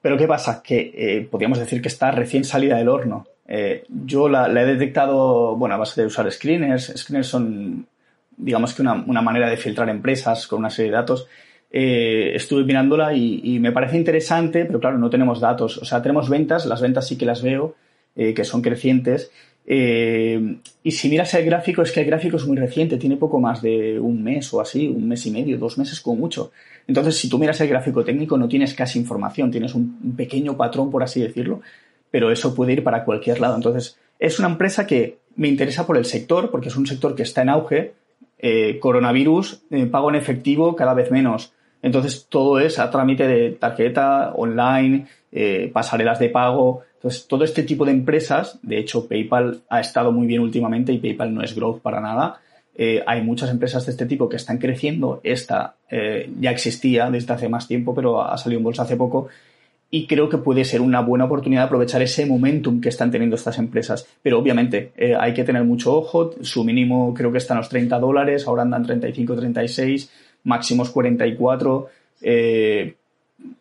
Pero 0.00 0.16
¿qué 0.16 0.28
pasa? 0.28 0.62
Que 0.62 1.26
podríamos 1.28 1.58
decir 1.58 1.82
que 1.82 1.88
está 1.88 2.12
recién 2.12 2.44
salida 2.44 2.76
del 2.76 2.88
horno. 2.88 3.26
Eh, 3.48 3.84
yo 3.88 4.28
la, 4.28 4.48
he 4.48 4.66
detectado, 4.66 5.56
bueno, 5.56 5.74
a 5.74 5.78
base 5.78 6.00
de 6.00 6.06
usar 6.06 6.30
screeners. 6.30 6.92
Screeners 6.96 7.28
son, 7.28 7.86
digamos 8.36 8.74
que 8.74 8.82
una, 8.82 8.94
manera 9.22 9.48
de 9.48 9.56
filtrar 9.56 9.88
empresas 9.88 10.46
con 10.46 10.60
una 10.60 10.70
serie 10.70 10.90
de 10.90 10.96
datos. 10.96 11.26
Eh, 11.70 12.32
estuve 12.34 12.64
mirándola 12.64 13.14
y, 13.14 13.58
me 13.60 13.72
parece 13.72 13.96
interesante, 13.96 14.64
pero 14.64 14.80
claro, 14.80 14.98
no 14.98 15.10
tenemos 15.10 15.40
datos. 15.40 15.78
O 15.78 15.84
sea, 15.84 16.02
tenemos 16.02 16.28
ventas, 16.28 16.66
las 16.66 16.80
ventas 16.80 17.06
sí 17.06 17.16
que 17.16 17.26
las 17.26 17.42
veo, 17.42 17.74
que 18.14 18.44
son 18.44 18.62
crecientes. 18.62 19.30
y 19.66 20.90
si 20.90 21.08
miras 21.08 21.34
el 21.34 21.44
gráfico, 21.44 21.82
es 21.82 21.92
que 21.92 22.00
el 22.00 22.06
gráfico 22.06 22.36
es 22.38 22.46
muy 22.46 22.56
reciente, 22.56 22.96
tiene 22.96 23.16
poco 23.16 23.40
más 23.40 23.60
de 23.62 23.98
un 24.00 24.22
mes 24.22 24.52
o 24.54 24.60
así, 24.60 24.88
un 24.88 25.06
mes 25.06 25.26
y 25.26 25.30
medio, 25.30 25.58
dos 25.58 25.76
meses 25.76 26.00
como 26.00 26.16
mucho. 26.16 26.50
Entonces, 26.88 27.16
si 27.16 27.28
tú 27.28 27.38
miras 27.38 27.60
el 27.60 27.68
gráfico 27.68 28.04
técnico, 28.04 28.38
no 28.38 28.48
tienes 28.48 28.74
casi 28.74 28.98
información, 28.98 29.50
tienes 29.50 29.74
un 29.74 30.14
pequeño 30.16 30.56
patrón, 30.56 30.90
por 30.90 31.02
así 31.02 31.20
decirlo, 31.20 31.60
pero 32.10 32.30
eso 32.30 32.54
puede 32.54 32.72
ir 32.72 32.84
para 32.84 33.04
cualquier 33.04 33.40
lado. 33.40 33.56
Entonces, 33.56 33.98
es 34.18 34.38
una 34.38 34.48
empresa 34.48 34.86
que 34.86 35.18
me 35.36 35.48
interesa 35.48 35.86
por 35.86 35.96
el 35.96 36.04
sector, 36.04 36.50
porque 36.50 36.68
es 36.68 36.76
un 36.76 36.86
sector 36.86 37.14
que 37.14 37.22
está 37.22 37.42
en 37.42 37.50
auge, 37.50 37.94
eh, 38.38 38.78
coronavirus, 38.80 39.62
eh, 39.70 39.86
pago 39.86 40.10
en 40.10 40.16
efectivo 40.16 40.76
cada 40.76 40.94
vez 40.94 41.10
menos. 41.10 41.52
Entonces, 41.82 42.26
todo 42.28 42.58
es 42.58 42.78
a 42.78 42.90
trámite 42.90 43.26
de 43.26 43.50
tarjeta, 43.52 44.32
online, 44.34 45.06
eh, 45.32 45.70
pasarelas 45.72 46.18
de 46.18 46.30
pago. 46.30 46.82
Entonces, 46.94 47.26
todo 47.28 47.44
este 47.44 47.62
tipo 47.62 47.84
de 47.84 47.92
empresas, 47.92 48.58
de 48.62 48.78
hecho, 48.78 49.06
PayPal 49.06 49.60
ha 49.68 49.80
estado 49.80 50.10
muy 50.10 50.26
bien 50.26 50.40
últimamente 50.40 50.92
y 50.92 50.98
PayPal 50.98 51.34
no 51.34 51.42
es 51.42 51.54
growth 51.54 51.80
para 51.80 52.00
nada. 52.00 52.40
Hay 53.06 53.22
muchas 53.22 53.48
empresas 53.50 53.86
de 53.86 53.92
este 53.92 54.04
tipo 54.04 54.28
que 54.28 54.36
están 54.36 54.58
creciendo. 54.58 55.20
Esta 55.22 55.76
ya 56.38 56.50
existía 56.50 57.10
desde 57.10 57.32
hace 57.32 57.48
más 57.48 57.66
tiempo, 57.66 57.94
pero 57.94 58.20
ha 58.20 58.36
salido 58.36 58.58
en 58.58 58.64
bolsa 58.64 58.82
hace 58.82 58.96
poco. 58.96 59.28
Y 59.90 60.06
creo 60.06 60.28
que 60.28 60.38
puede 60.38 60.64
ser 60.64 60.80
una 60.80 61.00
buena 61.00 61.26
oportunidad 61.26 61.62
de 61.62 61.66
aprovechar 61.66 62.02
ese 62.02 62.26
momentum 62.26 62.80
que 62.80 62.88
están 62.88 63.10
teniendo 63.10 63.36
estas 63.36 63.58
empresas. 63.58 64.06
Pero 64.22 64.38
obviamente 64.38 64.92
eh, 64.96 65.14
hay 65.18 65.32
que 65.32 65.44
tener 65.44 65.64
mucho 65.64 65.96
ojo. 65.96 66.32
Su 66.42 66.64
mínimo 66.64 67.14
creo 67.14 67.30
que 67.30 67.38
está 67.38 67.54
en 67.54 67.58
los 67.58 67.68
30 67.68 67.98
dólares, 67.98 68.46
ahora 68.46 68.62
andan 68.62 68.84
35, 68.84 69.36
36, 69.36 70.10
máximos 70.44 70.90
44. 70.90 71.88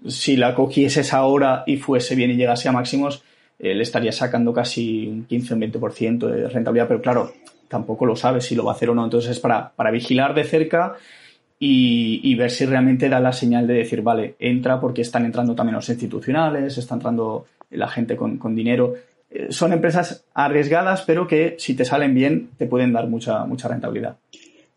si 0.07 0.37
la 0.37 0.55
cogieses 0.55 1.13
ahora 1.13 1.63
y 1.67 1.77
fuese 1.77 2.15
bien 2.15 2.31
y 2.31 2.35
llegase 2.35 2.69
a 2.69 2.71
máximos, 2.71 3.23
le 3.59 3.81
estaría 3.81 4.11
sacando 4.11 4.51
casi 4.51 5.07
un 5.07 5.25
15 5.25 5.53
o 5.53 5.57
un 5.57 5.61
20% 5.61 6.27
de 6.27 6.49
rentabilidad. 6.49 6.87
Pero 6.87 7.01
claro, 7.01 7.33
tampoco 7.67 8.05
lo 8.05 8.15
sabe 8.15 8.41
si 8.41 8.55
lo 8.55 8.65
va 8.65 8.71
a 8.71 8.75
hacer 8.75 8.89
o 8.89 8.95
no. 8.95 9.03
Entonces 9.03 9.31
es 9.31 9.39
para, 9.39 9.71
para 9.75 9.91
vigilar 9.91 10.33
de 10.33 10.43
cerca 10.43 10.95
y, 11.57 12.35
ver 12.35 12.51
si 12.51 12.65
realmente 12.65 13.09
da 13.09 13.19
la 13.19 13.31
señal 13.31 13.65
de 13.67 13.75
decir, 13.75 14.01
vale, 14.01 14.35
entra 14.39 14.79
porque 14.79 15.01
están 15.01 15.25
entrando 15.25 15.55
también 15.55 15.75
los 15.75 15.87
institucionales, 15.89 16.77
está 16.77 16.95
entrando 16.95 17.45
la 17.71 17.87
gente 17.87 18.15
con, 18.15 18.55
dinero. 18.55 18.93
Eh, 19.29 19.47
son 19.49 19.73
empresas 19.73 20.25
arriesgadas, 20.33 21.03
pero 21.03 21.27
que 21.27 21.55
si 21.57 21.73
te 21.75 21.85
salen 21.85 22.13
bien 22.13 22.49
te 22.57 22.67
pueden 22.67 22.93
dar 22.93 23.07
mucha, 23.07 23.45
mucha 23.45 23.67
rentabilidad. 23.67 24.17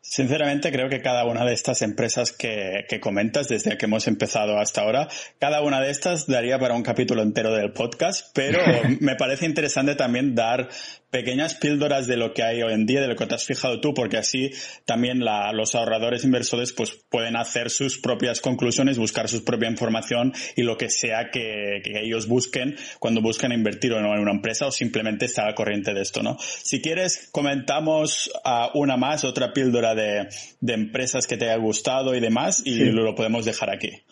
Sinceramente 0.01 0.73
creo 0.73 0.89
que 0.89 1.03
cada 1.03 1.27
una 1.27 1.45
de 1.45 1.53
estas 1.53 1.83
empresas 1.83 2.33
que, 2.33 2.87
que, 2.89 2.99
comentas 2.99 3.49
desde 3.49 3.77
que 3.77 3.85
hemos 3.85 4.09
empezado 4.09 4.59
hasta 4.59 4.81
ahora, 4.81 5.09
cada 5.39 5.61
una 5.61 5.83
de 5.83 5.91
estas 5.91 6.27
daría 6.27 6.59
para 6.59 6.75
un 6.75 6.83
capítulo 6.83 7.23
entero 7.23 7.53
del 7.53 7.73
podcast, 7.73 8.31
pero 8.33 8.59
me 9.01 9.17
parece 9.17 9.45
interesante 9.45 9.97
también 9.97 10.35
dar 10.35 10.71
pequeñas 11.11 11.55
píldoras 11.55 12.07
de 12.07 12.17
lo 12.17 12.35
que 12.35 12.43
hay 12.43 12.63
hoy 12.63 12.73
en 12.73 12.87
día, 12.87 13.01
de 13.01 13.09
lo 13.09 13.17
que 13.17 13.27
te 13.27 13.35
has 13.35 13.45
fijado 13.45 13.81
tú, 13.81 13.95
porque 13.95 14.19
así 14.19 14.51
también 14.85 15.25
la, 15.25 15.53
los 15.53 15.75
ahorradores 15.75 16.25
inversores 16.25 16.73
pues 16.73 16.93
pueden 17.09 17.37
hacer 17.37 17.71
sus 17.71 17.99
propias 17.99 18.41
conclusiones, 18.41 18.99
buscar 18.99 19.29
su 19.29 19.45
propia 19.45 19.71
información 19.71 20.35
y 20.57 20.63
lo 20.63 20.77
que 20.77 20.91
sea 20.91 21.31
que, 21.31 21.81
que 21.83 22.01
ellos 22.01 22.27
busquen 22.27 22.77
cuando 22.99 23.23
buscan 23.23 23.53
invertir 23.53 23.93
o 23.93 24.01
no 24.01 24.15
en 24.15 24.21
una 24.21 24.33
empresa 24.33 24.67
o 24.67 24.71
simplemente 24.71 25.25
estar 25.25 25.47
al 25.47 25.55
corriente 25.55 25.95
de 25.95 26.03
esto, 26.03 26.23
¿no? 26.23 26.37
Si 26.39 26.81
quieres, 26.83 27.29
comentamos 27.33 28.31
uh, 28.45 28.79
una 28.79 28.97
más, 28.97 29.25
otra 29.25 29.53
píldora 29.53 29.95
de, 29.95 30.29
de, 30.61 30.75
empresas 30.75 31.27
que 31.27 31.37
te 31.37 31.47
haya 31.47 31.57
gustado 31.57 32.15
y 32.15 32.21
demás 32.21 32.63
y 32.65 32.75
sí. 32.75 32.85
lo 32.85 33.15
podemos 33.15 33.45
dejar 33.45 33.71
aquí. 33.71 34.03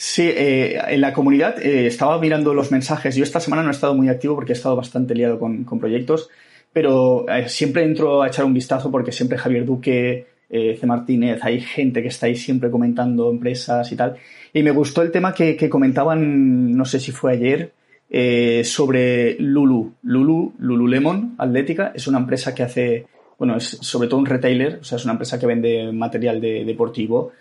Sí, 0.00 0.22
eh, 0.22 0.78
en 0.90 1.00
la 1.00 1.12
comunidad 1.12 1.60
eh, 1.60 1.88
estaba 1.88 2.20
mirando 2.20 2.54
los 2.54 2.70
mensajes. 2.70 3.16
Yo 3.16 3.24
esta 3.24 3.40
semana 3.40 3.64
no 3.64 3.70
he 3.70 3.72
estado 3.72 3.94
muy 3.96 4.08
activo 4.08 4.36
porque 4.36 4.52
he 4.52 4.54
estado 4.54 4.76
bastante 4.76 5.12
liado 5.12 5.40
con, 5.40 5.64
proyectos, 5.80 6.30
pero 6.72 7.28
eh, 7.28 7.48
siempre 7.48 7.82
entro 7.82 8.22
a 8.22 8.28
echar 8.28 8.44
un 8.44 8.54
vistazo 8.54 8.92
porque 8.92 9.10
siempre 9.10 9.38
Javier 9.38 9.64
Duque, 9.66 10.24
eh, 10.48 10.76
C. 10.80 10.86
Martínez, 10.86 11.40
hay 11.42 11.60
gente 11.60 12.00
que 12.00 12.08
está 12.08 12.26
ahí 12.26 12.36
siempre 12.36 12.70
comentando 12.70 13.28
empresas 13.28 13.90
y 13.90 13.96
tal. 13.96 14.14
Y 14.52 14.62
me 14.62 14.70
gustó 14.70 15.02
el 15.02 15.10
tema 15.10 15.34
que, 15.34 15.68
comentaban, 15.68 16.76
no 16.76 16.84
sé 16.84 17.00
si 17.00 17.10
fue 17.10 17.32
ayer, 17.32 17.72
eh, 18.08 18.62
sobre 18.64 19.36
Lulu. 19.40 19.94
Lulu, 20.02 20.54
Lululemon 20.60 21.34
Atlética, 21.38 21.90
es 21.92 22.06
una 22.06 22.18
empresa 22.18 22.54
que 22.54 22.62
hace, 22.62 23.06
bueno, 23.36 23.56
es 23.56 23.64
sobre 23.64 24.06
todo 24.06 24.20
un 24.20 24.26
retailer, 24.26 24.78
o 24.80 24.84
sea, 24.84 24.96
es 24.96 25.04
una 25.04 25.14
empresa 25.14 25.40
que 25.40 25.46
vende 25.46 25.90
material 25.92 26.40
de, 26.40 26.64
deportivo 26.64 27.32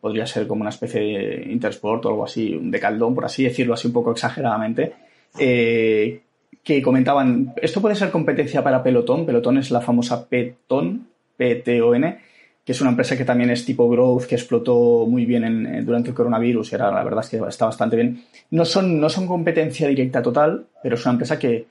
podría 0.00 0.26
ser 0.26 0.46
como 0.46 0.62
una 0.62 0.70
especie 0.70 1.00
de 1.00 1.52
Intersport 1.52 2.06
o 2.06 2.08
algo 2.10 2.24
así, 2.24 2.54
un 2.54 2.70
decaldón, 2.70 3.14
por 3.14 3.24
así 3.24 3.44
decirlo, 3.44 3.74
así 3.74 3.86
un 3.86 3.92
poco 3.92 4.12
exageradamente, 4.12 4.92
eh, 5.38 6.20
que 6.62 6.82
comentaban, 6.82 7.54
esto 7.60 7.80
puede 7.80 7.94
ser 7.94 8.10
competencia 8.10 8.62
para 8.62 8.82
Pelotón, 8.82 9.24
Pelotón 9.24 9.58
es 9.58 9.70
la 9.70 9.80
famosa 9.80 10.28
Peton, 10.28 11.06
P-T-O-N, 11.36 12.18
que 12.64 12.72
es 12.72 12.80
una 12.82 12.90
empresa 12.90 13.16
que 13.16 13.24
también 13.24 13.48
es 13.50 13.64
tipo 13.64 13.88
growth, 13.88 14.24
que 14.24 14.34
explotó 14.34 15.06
muy 15.06 15.24
bien 15.24 15.44
en, 15.44 15.86
durante 15.86 16.10
el 16.10 16.14
coronavirus, 16.14 16.72
y 16.72 16.74
ahora 16.74 16.92
la 16.92 17.04
verdad 17.04 17.24
es 17.24 17.30
que 17.30 17.40
está 17.48 17.64
bastante 17.64 17.96
bien. 17.96 18.24
No 18.50 18.66
son, 18.66 19.00
no 19.00 19.08
son 19.08 19.26
competencia 19.26 19.88
directa 19.88 20.20
total, 20.20 20.66
pero 20.82 20.96
es 20.96 21.04
una 21.06 21.12
empresa 21.12 21.38
que, 21.38 21.66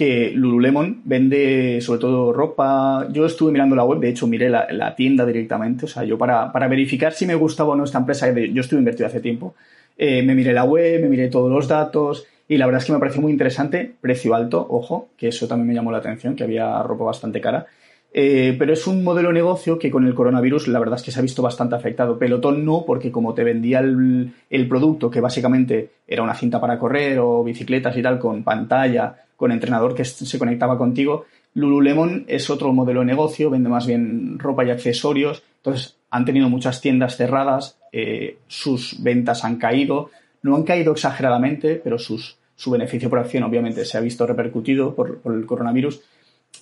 que 0.00 0.30
Lululemon 0.30 1.02
vende 1.04 1.78
sobre 1.82 2.00
todo 2.00 2.32
ropa. 2.32 3.06
Yo 3.12 3.26
estuve 3.26 3.52
mirando 3.52 3.76
la 3.76 3.84
web, 3.84 4.00
de 4.00 4.08
hecho 4.08 4.26
miré 4.26 4.48
la, 4.48 4.94
tienda 4.96 5.26
directamente, 5.26 5.84
o 5.84 5.88
sea, 5.88 6.04
yo 6.04 6.16
para, 6.16 6.50
para, 6.50 6.68
verificar 6.68 7.12
si 7.12 7.26
me 7.26 7.34
gustaba 7.34 7.74
o 7.74 7.76
no 7.76 7.84
esta 7.84 7.98
empresa, 7.98 8.32
yo 8.32 8.62
estuve 8.62 8.78
invertido 8.78 9.06
hace 9.06 9.20
tiempo, 9.20 9.54
eh, 9.98 10.22
me 10.22 10.34
miré 10.34 10.54
la 10.54 10.64
web, 10.64 11.02
me 11.02 11.10
miré 11.10 11.28
todos 11.28 11.52
los 11.52 11.68
datos 11.68 12.26
y 12.48 12.56
la 12.56 12.64
verdad 12.64 12.80
es 12.80 12.86
que 12.86 12.94
me 12.94 12.98
pareció 12.98 13.20
muy 13.20 13.30
interesante, 13.30 13.92
precio 14.00 14.34
alto, 14.34 14.66
ojo, 14.70 15.10
que 15.18 15.28
eso 15.28 15.46
también 15.46 15.68
me 15.68 15.74
llamó 15.74 15.92
la 15.92 15.98
atención, 15.98 16.34
que 16.34 16.44
había 16.44 16.82
ropa 16.82 17.04
bastante 17.04 17.42
cara. 17.42 17.66
Eh, 18.14 18.56
pero 18.58 18.72
es 18.72 18.86
un 18.86 19.04
modelo 19.04 19.28
de 19.28 19.34
negocio 19.34 19.78
que 19.78 19.90
con 19.90 20.06
el 20.06 20.14
coronavirus 20.14 20.66
la 20.68 20.78
verdad 20.78 20.96
es 20.96 21.02
que 21.02 21.12
se 21.12 21.18
ha 21.18 21.22
visto 21.22 21.42
bastante 21.42 21.74
afectado. 21.76 22.18
Pelotón 22.18 22.64
no, 22.64 22.84
porque 22.86 23.12
como 23.12 23.34
te 23.34 23.44
vendía 23.44 23.80
el, 23.80 24.32
el, 24.48 24.66
producto, 24.66 25.10
que 25.10 25.20
básicamente 25.20 25.90
era 26.08 26.22
una 26.22 26.34
cinta 26.34 26.58
para 26.58 26.78
correr 26.78 27.18
o 27.18 27.44
bicicletas 27.44 27.94
y 27.98 28.02
tal, 28.02 28.18
con 28.18 28.42
pantalla, 28.42 29.14
con 29.40 29.52
entrenador 29.52 29.94
que 29.94 30.04
se 30.04 30.38
conectaba 30.38 30.76
contigo, 30.76 31.24
Lululemon 31.54 32.26
es 32.28 32.50
otro 32.50 32.74
modelo 32.74 33.00
de 33.00 33.06
negocio, 33.06 33.48
vende 33.48 33.70
más 33.70 33.86
bien 33.86 34.38
ropa 34.38 34.66
y 34.66 34.70
accesorios. 34.70 35.42
Entonces 35.56 35.96
han 36.10 36.26
tenido 36.26 36.50
muchas 36.50 36.82
tiendas 36.82 37.16
cerradas, 37.16 37.78
eh, 37.90 38.36
sus 38.48 39.02
ventas 39.02 39.42
han 39.42 39.56
caído, 39.56 40.10
no 40.42 40.56
han 40.56 40.64
caído 40.64 40.92
exageradamente, 40.92 41.80
pero 41.82 41.98
sus, 41.98 42.36
su 42.54 42.70
beneficio 42.70 43.08
por 43.08 43.18
acción 43.18 43.44
obviamente 43.44 43.86
se 43.86 43.96
ha 43.96 44.02
visto 44.02 44.26
repercutido 44.26 44.94
por, 44.94 45.20
por 45.20 45.34
el 45.34 45.46
coronavirus 45.46 46.02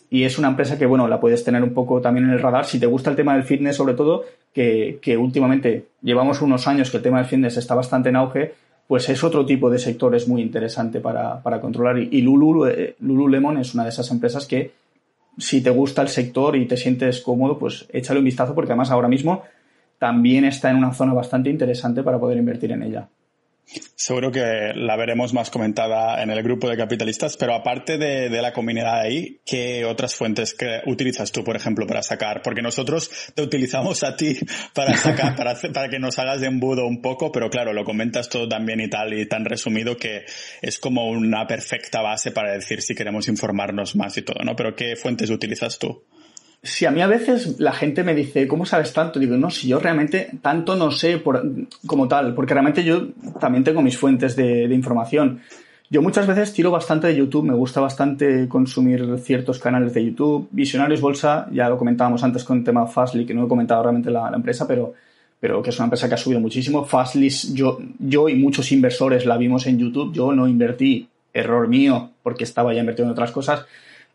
y 0.08 0.22
es 0.22 0.38
una 0.38 0.48
empresa 0.48 0.78
que, 0.78 0.86
bueno, 0.86 1.08
la 1.08 1.18
puedes 1.18 1.42
tener 1.42 1.64
un 1.64 1.74
poco 1.74 2.00
también 2.00 2.26
en 2.26 2.32
el 2.32 2.40
radar. 2.40 2.64
Si 2.64 2.78
te 2.78 2.86
gusta 2.86 3.10
el 3.10 3.16
tema 3.16 3.34
del 3.34 3.42
fitness, 3.42 3.74
sobre 3.74 3.94
todo, 3.94 4.24
que, 4.54 5.00
que 5.02 5.16
últimamente 5.16 5.86
llevamos 6.00 6.40
unos 6.40 6.68
años 6.68 6.92
que 6.92 6.98
el 6.98 7.02
tema 7.02 7.18
del 7.18 7.26
fitness 7.26 7.56
está 7.56 7.74
bastante 7.74 8.10
en 8.10 8.16
auge, 8.16 8.54
pues 8.88 9.08
es 9.10 9.22
otro 9.22 9.46
tipo 9.46 9.70
de 9.70 9.78
sector, 9.78 10.16
es 10.16 10.26
muy 10.26 10.42
interesante 10.42 10.98
para, 10.98 11.42
para 11.42 11.60
controlar. 11.60 11.98
Y, 11.98 12.08
y 12.10 12.22
Lulu, 12.22 12.66
eh, 12.66 12.96
Lululemon 13.00 13.58
es 13.58 13.74
una 13.74 13.84
de 13.84 13.90
esas 13.90 14.10
empresas 14.10 14.46
que, 14.46 14.72
si 15.36 15.60
te 15.60 15.70
gusta 15.70 16.02
el 16.02 16.08
sector 16.08 16.56
y 16.56 16.66
te 16.66 16.76
sientes 16.76 17.20
cómodo, 17.20 17.58
pues 17.58 17.86
échale 17.92 18.18
un 18.18 18.24
vistazo 18.24 18.54
porque 18.54 18.72
además 18.72 18.90
ahora 18.90 19.06
mismo 19.06 19.44
también 19.98 20.44
está 20.46 20.70
en 20.70 20.76
una 20.76 20.94
zona 20.94 21.12
bastante 21.12 21.50
interesante 21.50 22.02
para 22.02 22.18
poder 22.18 22.38
invertir 22.38 22.72
en 22.72 22.82
ella. 22.82 23.08
Seguro 23.94 24.32
que 24.32 24.72
la 24.74 24.96
veremos 24.96 25.34
más 25.34 25.50
comentada 25.50 26.22
en 26.22 26.30
el 26.30 26.42
grupo 26.42 26.70
de 26.70 26.76
capitalistas, 26.76 27.36
pero 27.36 27.54
aparte 27.54 27.98
de, 27.98 28.30
de, 28.30 28.40
la 28.40 28.52
comunidad 28.54 29.00
ahí, 29.00 29.40
¿qué 29.44 29.84
otras 29.84 30.14
fuentes 30.14 30.54
que 30.54 30.80
utilizas 30.86 31.32
tú, 31.32 31.44
por 31.44 31.54
ejemplo, 31.54 31.86
para 31.86 32.02
sacar? 32.02 32.40
Porque 32.42 32.62
nosotros 32.62 33.10
te 33.34 33.42
utilizamos 33.42 34.02
a 34.04 34.16
ti 34.16 34.38
para 34.74 34.96
sacar, 34.96 35.36
para, 35.36 35.54
para 35.54 35.88
que 35.90 35.98
nos 35.98 36.18
hagas 36.18 36.40
de 36.40 36.46
embudo 36.46 36.86
un 36.86 37.02
poco, 37.02 37.30
pero 37.30 37.50
claro, 37.50 37.74
lo 37.74 37.84
comentas 37.84 38.30
todo 38.30 38.48
tan 38.48 38.64
bien 38.64 38.80
y 38.80 38.88
tal 38.88 39.12
y 39.12 39.26
tan 39.26 39.44
resumido 39.44 39.98
que 39.98 40.24
es 40.62 40.78
como 40.78 41.10
una 41.10 41.46
perfecta 41.46 42.00
base 42.00 42.30
para 42.30 42.52
decir 42.52 42.80
si 42.80 42.94
queremos 42.94 43.28
informarnos 43.28 43.96
más 43.96 44.16
y 44.16 44.22
todo, 44.22 44.42
¿no? 44.44 44.56
Pero 44.56 44.74
¿qué 44.74 44.96
fuentes 44.96 45.28
utilizas 45.28 45.78
tú? 45.78 46.04
Sí, 46.60 46.86
a 46.86 46.90
mí 46.90 47.00
a 47.00 47.06
veces 47.06 47.60
la 47.60 47.72
gente 47.72 48.02
me 48.02 48.14
dice, 48.14 48.48
¿cómo 48.48 48.66
sabes 48.66 48.92
tanto? 48.92 49.20
Digo, 49.20 49.36
no, 49.36 49.48
si 49.48 49.68
yo 49.68 49.78
realmente 49.78 50.28
tanto 50.42 50.74
no 50.74 50.90
sé 50.90 51.18
por, 51.18 51.44
como 51.86 52.08
tal, 52.08 52.34
porque 52.34 52.52
realmente 52.52 52.82
yo 52.82 53.08
también 53.38 53.62
tengo 53.62 53.80
mis 53.80 53.96
fuentes 53.96 54.34
de, 54.34 54.64
información. 54.64 55.40
Yo 55.88 56.02
muchas 56.02 56.26
veces 56.26 56.52
tiro 56.52 56.72
bastante 56.72 57.06
de 57.06 57.16
YouTube, 57.16 57.44
me 57.44 57.54
gusta 57.54 57.80
bastante 57.80 58.48
consumir 58.48 59.18
ciertos 59.20 59.60
canales 59.60 59.94
de 59.94 60.04
YouTube. 60.04 60.48
Visionarios 60.50 61.00
Bolsa, 61.00 61.48
ya 61.52 61.68
lo 61.68 61.78
comentábamos 61.78 62.24
antes 62.24 62.42
con 62.42 62.58
el 62.58 62.64
tema 62.64 62.86
Fastly, 62.88 63.24
que 63.24 63.34
no 63.34 63.46
he 63.46 63.48
comentado 63.48 63.84
realmente 63.84 64.10
la, 64.10 64.28
la 64.28 64.36
empresa, 64.36 64.66
pero, 64.66 64.94
pero 65.38 65.62
que 65.62 65.70
es 65.70 65.78
una 65.78 65.84
empresa 65.84 66.08
que 66.08 66.14
ha 66.14 66.18
subido 66.18 66.40
muchísimo. 66.40 66.84
Fastly, 66.84 67.30
yo, 67.54 67.78
yo 68.00 68.28
y 68.28 68.34
muchos 68.34 68.72
inversores 68.72 69.24
la 69.26 69.36
vimos 69.36 69.66
en 69.66 69.78
YouTube, 69.78 70.12
yo 70.12 70.32
no 70.32 70.48
invertí, 70.48 71.08
error 71.32 71.68
mío, 71.68 72.10
porque 72.22 72.44
estaba 72.44 72.74
ya 72.74 72.80
invertido 72.80 73.06
en 73.06 73.12
otras 73.12 73.30
cosas 73.30 73.64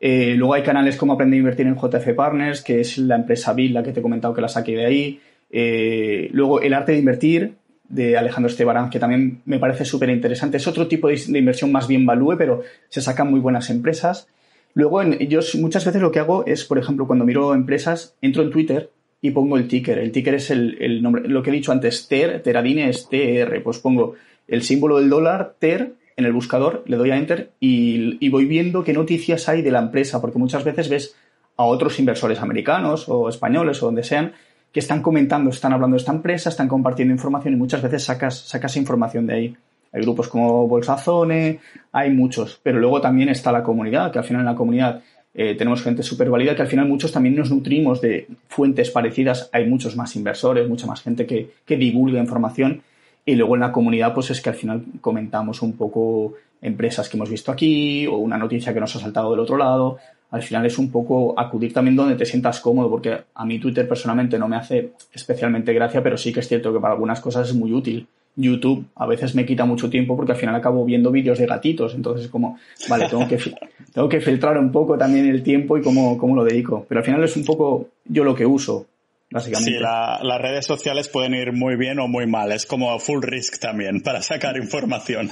eh, 0.05 0.35
luego 0.35 0.53
hay 0.53 0.63
canales 0.63 0.97
como 0.97 1.13
Aprende 1.13 1.37
a 1.37 1.39
Invertir 1.39 1.65
en 1.65 1.77
JF 1.77 2.13
Partners, 2.13 2.61
que 2.61 2.81
es 2.81 2.97
la 2.97 3.15
empresa 3.15 3.53
Bill, 3.53 3.73
la 3.73 3.83
que 3.83 3.93
te 3.93 4.01
he 4.01 4.03
comentado 4.03 4.33
que 4.33 4.41
la 4.41 4.49
saqué 4.49 4.75
de 4.75 4.85
ahí. 4.85 5.21
Eh, 5.49 6.27
luego 6.33 6.59
El 6.59 6.73
Arte 6.73 6.91
de 6.91 6.97
Invertir, 6.97 7.53
de 7.87 8.17
Alejandro 8.17 8.49
Estebarán, 8.49 8.89
que 8.89 8.99
también 8.99 9.41
me 9.45 9.59
parece 9.59 9.85
súper 9.85 10.09
interesante. 10.09 10.57
Es 10.57 10.67
otro 10.67 10.89
tipo 10.89 11.07
de, 11.07 11.17
inversión 11.39 11.71
más 11.71 11.87
bien 11.87 12.05
value, 12.05 12.35
pero 12.37 12.63
se 12.89 12.99
sacan 12.99 13.31
muy 13.31 13.39
buenas 13.39 13.69
empresas. 13.69 14.27
Luego, 14.73 15.01
yo 15.03 15.39
muchas 15.61 15.85
veces 15.85 16.01
lo 16.01 16.11
que 16.11 16.19
hago 16.19 16.45
es, 16.45 16.65
por 16.65 16.77
ejemplo, 16.77 17.07
cuando 17.07 17.23
miro 17.23 17.53
empresas, 17.53 18.17
entro 18.21 18.43
en 18.43 18.51
Twitter 18.51 18.89
y 19.21 19.31
pongo 19.31 19.55
el 19.55 19.69
ticker. 19.69 19.99
El 19.99 20.11
ticker 20.11 20.33
es 20.33 20.51
el, 20.51 21.01
nombre, 21.01 21.29
lo 21.29 21.41
que 21.41 21.49
he 21.49 21.53
dicho 21.53 21.71
antes, 21.71 22.09
TER, 22.09 22.43
Teradine 22.43 22.89
es 22.89 23.07
TR. 23.07 23.63
Pues 23.63 23.79
pongo 23.79 24.15
el 24.49 24.63
símbolo 24.63 24.99
del 24.99 25.09
dólar, 25.09 25.55
TER, 25.59 25.93
en 26.15 26.26
el 26.26 26.34
buscador, 26.34 26.84
le 26.86 26.97
doy 26.97 27.12
a 27.12 27.17
Enter 27.17 27.52
y, 27.60 28.30
voy 28.30 28.45
viendo 28.45 28.84
qué 28.84 28.93
noticias 28.93 29.49
hay 29.49 29.62
de 29.62 29.71
la 29.71 29.80
empresa, 29.80 30.21
porque 30.21 30.39
muchas 30.39 30.63
veces 30.63 30.89
ves 30.89 31.15
a 31.58 31.65
otros 31.65 31.99
inversores 31.99 32.39
americanos 32.39 33.08
o 33.08 33.30
españoles 33.30 33.82
o 33.82 33.88
donde 33.88 34.04
sean 34.04 34.34
que 34.71 34.80
están 34.80 35.02
comentando, 35.02 35.52
están 35.52 35.73
hablando 35.73 35.95
de 35.95 35.99
esta 35.99 36.12
empresa, 36.12 36.49
están 36.49 36.67
compartiendo 36.67 37.13
información 37.13 37.54
y 37.54 37.58
muchas 37.58 37.82
veces 37.82 38.04
sacas, 38.04 38.39
sacas 38.39 38.76
información 38.76 39.28
de 39.28 39.34
ahí. 39.34 39.58
Hay 39.91 40.02
grupos 40.02 40.28
como 40.28 40.67
Bolsazone, 40.67 41.60
hay 41.91 42.10
muchos, 42.10 42.60
pero 42.63 42.80
luego 42.80 42.99
también 42.99 43.30
está 43.30 43.52
la 43.52 43.62
comunidad, 43.62 44.12
que 44.12 44.17
al 44.17 44.26
final 44.26 44.41
en 44.41 44.47
la 44.47 44.56
comunidad 44.56 45.04
eh, 45.36 45.54
tenemos 45.56 45.84
gente 45.84 46.02
súper 46.02 46.32
válida, 46.32 46.56
que 46.56 46.63
al 46.63 46.67
final 46.67 46.88
muchos 46.88 47.12
también 47.12 47.36
nos 47.36 47.52
nutrimos 47.52 48.02
de 48.02 48.28
fuentes 48.47 48.89
parecidas, 48.89 49.49
hay 49.54 49.67
muchos 49.67 49.95
más 49.95 50.15
inversores, 50.15 50.67
mucha 50.67 50.88
más 50.88 51.02
gente 51.02 51.28
que, 51.28 51.52
que 51.65 51.78
divulga 51.78 52.19
información 52.19 52.82
y 53.25 53.36
luego 53.36 53.55
en 53.55 53.62
la 53.62 53.71
comunidad, 53.71 54.13
pues 54.13 54.31
es 54.31 54.41
que 54.41 54.49
al 54.49 54.55
final 54.55 54.83
comentamos 55.01 55.62
un 55.62 55.73
poco 55.73 56.33
empresas 56.62 57.07
que 57.09 57.17
hemos 57.17 57.29
visto 57.29 57.51
aquí 57.51 58.07
o 58.07 58.17
una 58.17 58.38
noticia 58.38 58.73
que 58.73 58.79
nos 58.79 58.95
ha 58.95 58.99
saltado 58.99 59.31
del 59.31 59.39
otro 59.39 59.57
lado. 59.57 59.97
Al 60.31 60.41
final 60.41 60.65
es 60.65 60.77
un 60.77 60.91
poco 60.91 61.39
acudir 61.39 61.73
también 61.73 61.95
donde 61.95 62.15
te 62.15 62.25
sientas 62.25 62.59
cómodo, 62.59 62.89
porque 62.89 63.17
a 63.33 63.45
mí 63.45 63.59
Twitter 63.59 63.88
personalmente 63.88 64.39
no 64.39 64.47
me 64.47 64.55
hace 64.55 64.93
especialmente 65.13 65.73
gracia, 65.73 66.01
pero 66.01 66.17
sí 66.17 66.33
que 66.33 66.39
es 66.39 66.47
cierto 66.47 66.73
que 66.73 66.79
para 66.79 66.93
algunas 66.93 67.21
cosas 67.21 67.49
es 67.49 67.55
muy 67.55 67.71
útil. 67.71 68.07
YouTube 68.36 68.86
a 68.95 69.05
veces 69.05 69.36
me 69.36 69.45
quita 69.45 69.63
mucho 69.63 69.91
tiempo 69.91 70.15
porque 70.15 70.31
al 70.31 70.38
final 70.39 70.55
acabo 70.55 70.83
viendo 70.86 71.12
vídeos 71.12 71.38
de 71.38 71.45
gatitos, 71.45 71.93
entonces 71.93 72.29
como, 72.29 72.57
vale, 72.89 73.07
tengo 73.07 73.27
que, 73.27 73.38
tengo 73.93 74.09
que 74.09 74.21
filtrar 74.21 74.57
un 74.57 74.71
poco 74.71 74.97
también 74.97 75.27
el 75.27 75.43
tiempo 75.43 75.77
y 75.77 75.81
cómo, 75.81 76.17
cómo 76.17 76.36
lo 76.36 76.43
dedico. 76.43 76.86
Pero 76.89 76.99
al 76.99 77.05
final 77.05 77.23
es 77.23 77.38
un 77.38 77.45
poco 77.45 77.89
yo 78.05 78.23
lo 78.23 78.33
que 78.33 78.45
uso. 78.45 78.88
Básicamente. 79.33 79.71
Sí, 79.71 79.79
las 79.79 80.41
redes 80.41 80.65
sociales 80.65 81.09
pueden 81.09 81.33
ir 81.33 81.51
muy 81.51 81.75
bien 81.75 81.99
o 81.99 82.07
muy 82.07 82.27
mal. 82.27 82.51
Es 82.51 82.65
como 82.65 82.97
full 82.99 83.21
risk 83.21 83.59
también 83.59 84.01
para 84.01 84.21
sacar 84.21 84.55
información. 84.57 85.31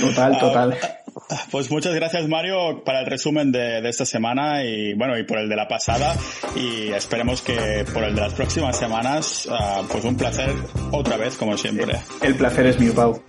Total, 0.00 0.38
total. 0.40 0.78
Pues 1.50 1.70
muchas 1.70 1.94
gracias 1.94 2.28
Mario 2.28 2.82
para 2.84 3.00
el 3.00 3.06
resumen 3.06 3.50
de, 3.50 3.80
de, 3.80 3.88
esta 3.88 4.06
semana 4.06 4.64
y 4.64 4.94
bueno 4.94 5.18
y 5.18 5.24
por 5.24 5.38
el 5.38 5.48
de 5.48 5.56
la 5.56 5.66
pasada 5.66 6.14
y 6.54 6.92
esperemos 6.92 7.42
que 7.42 7.84
por 7.92 8.04
el 8.04 8.14
de 8.14 8.20
las 8.20 8.32
próximas 8.34 8.78
semanas 8.78 9.48
uh, 9.50 9.84
pues 9.90 10.04
un 10.04 10.16
placer 10.16 10.54
otra 10.92 11.16
vez 11.16 11.36
como 11.36 11.56
siempre. 11.56 11.96
El, 12.22 12.28
el 12.28 12.34
placer 12.36 12.66
es 12.66 12.78
mío, 12.78 12.94
Pau. 12.94 13.20